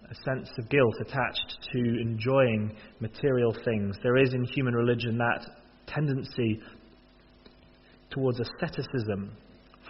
a 0.10 0.16
sense 0.16 0.50
of 0.58 0.70
guilt 0.70 0.96
attached 1.02 1.58
to 1.74 1.80
enjoying 1.80 2.76
material 3.00 3.54
things. 3.66 3.98
There 4.04 4.18
is 4.18 4.34
in 4.34 4.44
human 4.46 4.74
religion 4.74 5.18
that 5.18 5.46
tendency 5.88 6.62
towards 8.10 8.40
asceticism, 8.40 9.32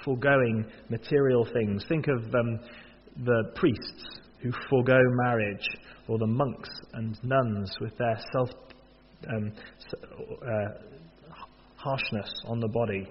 foregoing 0.03 0.65
material 0.89 1.47
things. 1.53 1.85
Think 1.87 2.07
of 2.07 2.23
um, 2.33 2.59
the 3.25 3.51
priests 3.55 4.19
who 4.41 4.51
forego 4.69 4.99
marriage, 5.23 5.67
or 6.07 6.17
the 6.17 6.27
monks 6.27 6.69
and 6.93 7.17
nuns 7.23 7.71
with 7.81 7.97
their 7.97 8.19
self 8.31 8.49
um, 9.29 9.51
uh, 10.41 11.07
harshness 11.75 12.31
on 12.45 12.59
the 12.59 12.67
body. 12.67 13.07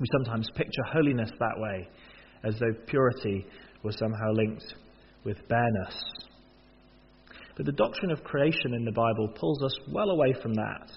We 0.00 0.06
sometimes 0.18 0.48
picture 0.56 0.82
holiness 0.92 1.30
that 1.38 1.54
way, 1.56 1.88
as 2.44 2.58
though 2.58 2.72
purity 2.86 3.46
was 3.82 3.96
somehow 3.98 4.32
linked 4.32 4.64
with 5.24 5.48
bareness. 5.48 5.94
But 7.56 7.66
the 7.66 7.72
doctrine 7.72 8.10
of 8.10 8.24
creation 8.24 8.74
in 8.74 8.84
the 8.84 8.92
Bible 8.92 9.28
pulls 9.38 9.62
us 9.62 9.76
well 9.92 10.10
away 10.10 10.34
from 10.42 10.54
that. 10.54 10.90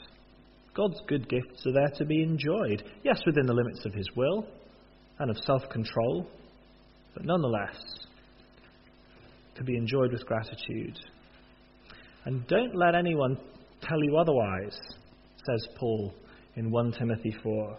God's 0.74 1.00
good 1.08 1.28
gifts 1.30 1.66
are 1.66 1.74
there 1.74 1.92
to 1.98 2.06
be 2.06 2.22
enjoyed, 2.22 2.84
yes, 3.04 3.20
within 3.26 3.46
the 3.46 3.54
limits 3.54 3.86
of 3.86 3.94
His 3.94 4.08
will 4.16 4.48
and 5.20 5.30
of 5.30 5.38
self 5.44 5.63
control, 5.72 6.28
but 7.13 7.26
nonetheless, 7.26 7.78
to 9.56 9.63
be 9.63 9.76
enjoyed 9.76 10.12
with 10.12 10.26
gratitude. 10.26 10.98
And 12.26 12.46
don't 12.48 12.76
let 12.76 12.94
anyone 12.94 13.38
tell 13.82 14.04
you 14.04 14.18
otherwise, 14.18 14.78
says 15.50 15.68
Paul 15.80 16.13
in 16.56 16.72
1 16.72 16.92
Timothy 16.94 17.36
4. 17.42 17.78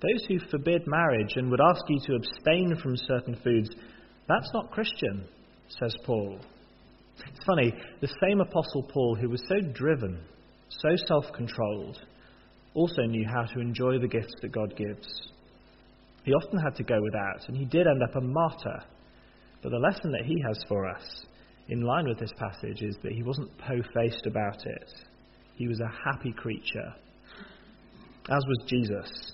Those 0.00 0.24
who 0.28 0.38
forbid 0.50 0.82
marriage 0.86 1.32
and 1.36 1.50
would 1.50 1.60
ask 1.60 1.82
you 1.88 2.00
to 2.06 2.14
abstain 2.16 2.76
from 2.82 2.96
certain 2.96 3.36
foods, 3.42 3.70
that's 4.28 4.50
not 4.52 4.70
Christian, 4.70 5.26
says 5.80 5.94
Paul. 6.04 6.38
It's 7.18 7.44
funny, 7.44 7.72
the 8.00 8.12
same 8.22 8.40
Apostle 8.40 8.84
Paul 8.92 9.16
who 9.20 9.28
was 9.28 9.42
so 9.48 9.60
driven, 9.72 10.20
so 10.68 10.88
self 11.06 11.24
controlled, 11.34 11.98
also 12.74 13.02
knew 13.02 13.26
how 13.26 13.42
to 13.42 13.60
enjoy 13.60 13.98
the 13.98 14.08
gifts 14.08 14.34
that 14.42 14.52
God 14.52 14.76
gives. 14.76 15.06
He 16.24 16.32
often 16.32 16.58
had 16.58 16.76
to 16.76 16.84
go 16.84 17.00
without, 17.02 17.48
and 17.48 17.56
he 17.56 17.64
did 17.64 17.86
end 17.86 18.02
up 18.02 18.14
a 18.16 18.20
martyr. 18.20 18.84
But 19.62 19.70
the 19.70 19.78
lesson 19.78 20.12
that 20.12 20.24
he 20.24 20.36
has 20.46 20.62
for 20.68 20.88
us, 20.88 21.02
in 21.68 21.80
line 21.80 22.06
with 22.06 22.18
this 22.18 22.32
passage, 22.38 22.82
is 22.82 22.96
that 23.02 23.12
he 23.12 23.22
wasn't 23.22 23.56
po 23.58 23.80
faced 23.94 24.26
about 24.26 24.64
it. 24.64 24.90
He 25.56 25.66
was 25.66 25.80
a 25.80 26.10
happy 26.10 26.32
creature, 26.32 26.94
as 28.30 28.44
was 28.46 28.64
Jesus, 28.68 29.32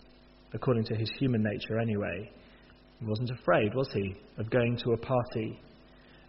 according 0.55 0.85
to 0.85 0.95
his 0.95 1.11
human 1.19 1.43
nature 1.43 1.79
anyway. 1.79 2.31
He 3.01 3.07
wasn't 3.07 3.31
afraid, 3.31 3.75
was 3.75 3.91
he, 3.93 4.15
of 4.39 4.49
going 4.51 4.79
to 4.79 4.93
a 4.93 4.97
party. 4.97 5.61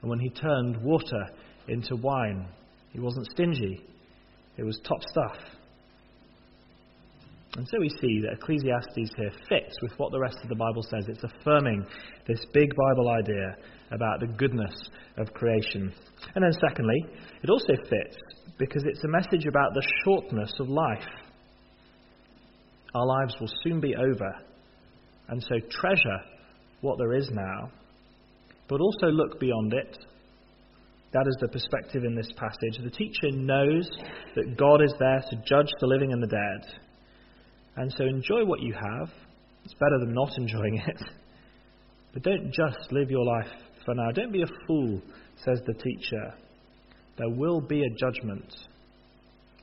And 0.05 0.11
when 0.11 0.19
he 0.19 0.29
turned 0.29 0.77
water 0.83 1.25
into 1.67 1.95
wine, 1.95 2.47
he 2.91 2.99
wasn't 2.99 3.25
stingy. 3.31 3.81
It 4.55 4.61
was 4.61 4.79
top 4.87 5.01
stuff. 5.01 5.35
And 7.55 7.67
so 7.67 7.79
we 7.79 7.89
see 7.89 8.21
that 8.21 8.33
Ecclesiastes 8.33 9.15
here 9.17 9.31
fits 9.49 9.75
with 9.81 9.93
what 9.97 10.11
the 10.11 10.19
rest 10.19 10.37
of 10.43 10.49
the 10.49 10.55
Bible 10.55 10.83
says. 10.83 11.05
It's 11.07 11.23
affirming 11.23 11.87
this 12.27 12.45
big 12.53 12.69
Bible 12.75 13.09
idea 13.09 13.55
about 13.89 14.19
the 14.19 14.27
goodness 14.27 14.75
of 15.17 15.33
creation. 15.33 15.91
And 16.35 16.43
then, 16.43 16.53
secondly, 16.69 17.03
it 17.41 17.49
also 17.49 17.73
fits 17.89 18.17
because 18.59 18.83
it's 18.85 19.03
a 19.03 19.07
message 19.07 19.47
about 19.47 19.73
the 19.73 19.87
shortness 20.03 20.51
of 20.59 20.69
life. 20.69 21.07
Our 22.93 23.07
lives 23.07 23.35
will 23.39 23.49
soon 23.63 23.81
be 23.81 23.95
over, 23.95 24.35
and 25.29 25.41
so 25.41 25.55
treasure 25.71 26.19
what 26.81 26.99
there 26.99 27.13
is 27.13 27.27
now, 27.31 27.71
but 28.67 28.81
also 28.81 29.07
look 29.07 29.39
beyond 29.39 29.73
it. 29.73 29.97
That 31.13 31.27
is 31.27 31.37
the 31.39 31.47
perspective 31.47 32.03
in 32.03 32.15
this 32.15 32.31
passage. 32.35 32.83
The 32.83 32.89
teacher 32.89 33.31
knows 33.31 33.87
that 34.35 34.57
God 34.57 34.81
is 34.83 34.93
there 34.99 35.23
to 35.29 35.35
judge 35.47 35.71
the 35.79 35.87
living 35.87 36.11
and 36.11 36.21
the 36.21 36.27
dead. 36.27 36.81
And 37.77 37.93
so 37.97 38.05
enjoy 38.05 38.43
what 38.45 38.61
you 38.61 38.73
have. 38.73 39.09
It's 39.63 39.73
better 39.75 39.99
than 39.99 40.13
not 40.13 40.37
enjoying 40.37 40.81
it. 40.87 41.01
But 42.13 42.23
don't 42.23 42.51
just 42.51 42.91
live 42.91 43.09
your 43.09 43.25
life 43.25 43.51
for 43.85 43.93
now. 43.93 44.11
Don't 44.11 44.31
be 44.33 44.41
a 44.41 44.65
fool, 44.67 45.01
says 45.37 45.59
the 45.65 45.73
teacher. 45.73 46.33
There 47.17 47.29
will 47.29 47.61
be 47.61 47.81
a 47.81 47.95
judgment. 47.97 48.53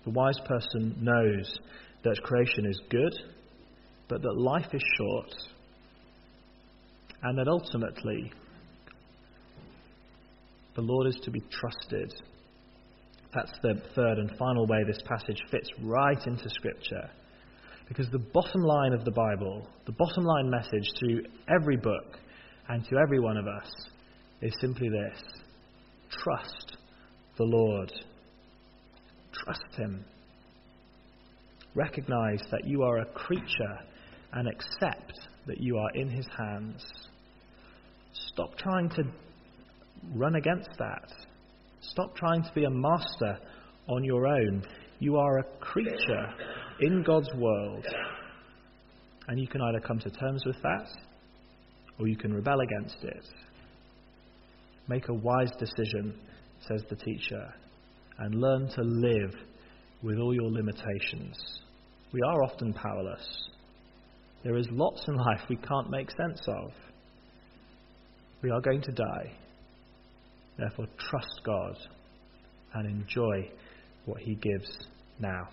The 0.05 0.11
wise 0.11 0.39
person 0.47 0.97
knows 1.01 1.59
that 2.05 2.23
creation 2.23 2.67
is 2.67 2.81
good, 2.91 3.13
but 4.09 4.23
that 4.23 4.37
life 4.37 4.69
is 4.73 4.83
short, 4.99 5.33
and 7.23 7.39
that 7.39 7.49
ultimately 7.49 8.33
the 10.75 10.83
Lord 10.83 11.07
is 11.07 11.19
to 11.25 11.31
be 11.31 11.43
trusted. 11.51 12.13
That's 13.35 13.53
the 13.63 13.75
third 13.95 14.19
and 14.19 14.37
final 14.39 14.67
way 14.67 14.85
this 14.87 15.03
passage 15.07 15.41
fits 15.51 15.69
right 15.83 16.27
into 16.27 16.49
Scripture. 16.51 17.11
Because 17.89 18.09
the 18.11 18.19
bottom 18.19 18.63
line 18.63 18.93
of 18.93 19.05
the 19.05 19.11
Bible, 19.11 19.67
the 19.87 19.93
bottom 19.93 20.25
line 20.25 20.51
message 20.51 20.89
to 21.01 21.23
every 21.55 21.77
book 21.77 22.19
and 22.69 22.85
to 22.85 22.97
every 22.97 23.21
one 23.21 23.37
of 23.37 23.47
us 23.47 23.71
is 24.41 24.53
simply 24.61 24.89
this 24.89 25.21
trust 26.11 26.77
the 27.39 27.45
Lord. 27.45 27.93
Trust 29.33 29.75
Him. 29.77 30.05
Recognize 31.75 32.41
that 32.51 32.67
you 32.67 32.83
are 32.83 32.99
a 32.99 33.07
creature 33.07 33.79
and 34.35 34.49
accept 34.49 35.13
that 35.47 35.61
you 35.61 35.79
are 35.79 35.91
in 35.95 36.11
His 36.11 36.27
hands. 36.39 36.85
Stop 38.13 38.57
trying 38.59 38.91
to 38.91 39.03
run 40.15 40.35
against 40.37 40.71
that. 40.79 41.13
Stop 41.81 42.15
trying 42.17 42.43
to 42.43 42.53
be 42.55 42.65
a 42.65 42.71
master 42.71 43.39
on 43.89 44.05
your 44.05 44.27
own. 44.27 44.65
You 44.99 45.17
are 45.17 45.39
a 45.39 45.45
creature 45.61 46.27
in 46.81 47.03
God's 47.03 47.33
world. 47.37 47.87
And 49.29 49.41
you 49.41 49.49
can 49.49 49.61
either 49.61 49.81
come 49.81 49.99
to 50.01 50.11
terms 50.11 50.45
with 50.47 50.61
that 50.63 50.89
or 51.99 52.09
you 52.09 52.17
can 52.17 52.33
rebel 52.33 52.61
against 52.61 52.97
it. 53.03 53.25
Make 54.89 55.09
a 55.09 55.15
wise 55.15 55.51
decision, 55.59 56.19
says 56.67 56.83
the 56.89 56.97
teacher, 56.97 57.55
and 58.19 58.35
learn 58.35 58.69
to 58.75 58.83
live 58.83 59.35
with 60.03 60.19
all 60.19 60.35
your 60.35 60.51
limitations. 60.51 61.37
We 62.13 62.21
are 62.27 62.43
often 62.43 62.73
powerless. 62.73 63.49
There 64.43 64.57
is 64.57 64.67
lots 64.71 65.05
in 65.07 65.15
life 65.15 65.41
we 65.49 65.57
can't 65.57 65.91
make 65.91 66.11
sense 66.11 66.41
of. 66.49 66.73
We 68.43 68.51
are 68.51 68.61
going 68.61 68.83
to 68.83 68.93
die. 68.93 69.33
Therefore, 70.63 70.87
trust 71.11 71.41
God 71.45 71.77
and 72.75 72.87
enjoy 72.87 73.51
what 74.05 74.21
He 74.21 74.37
gives 74.37 74.71
now. 75.19 75.49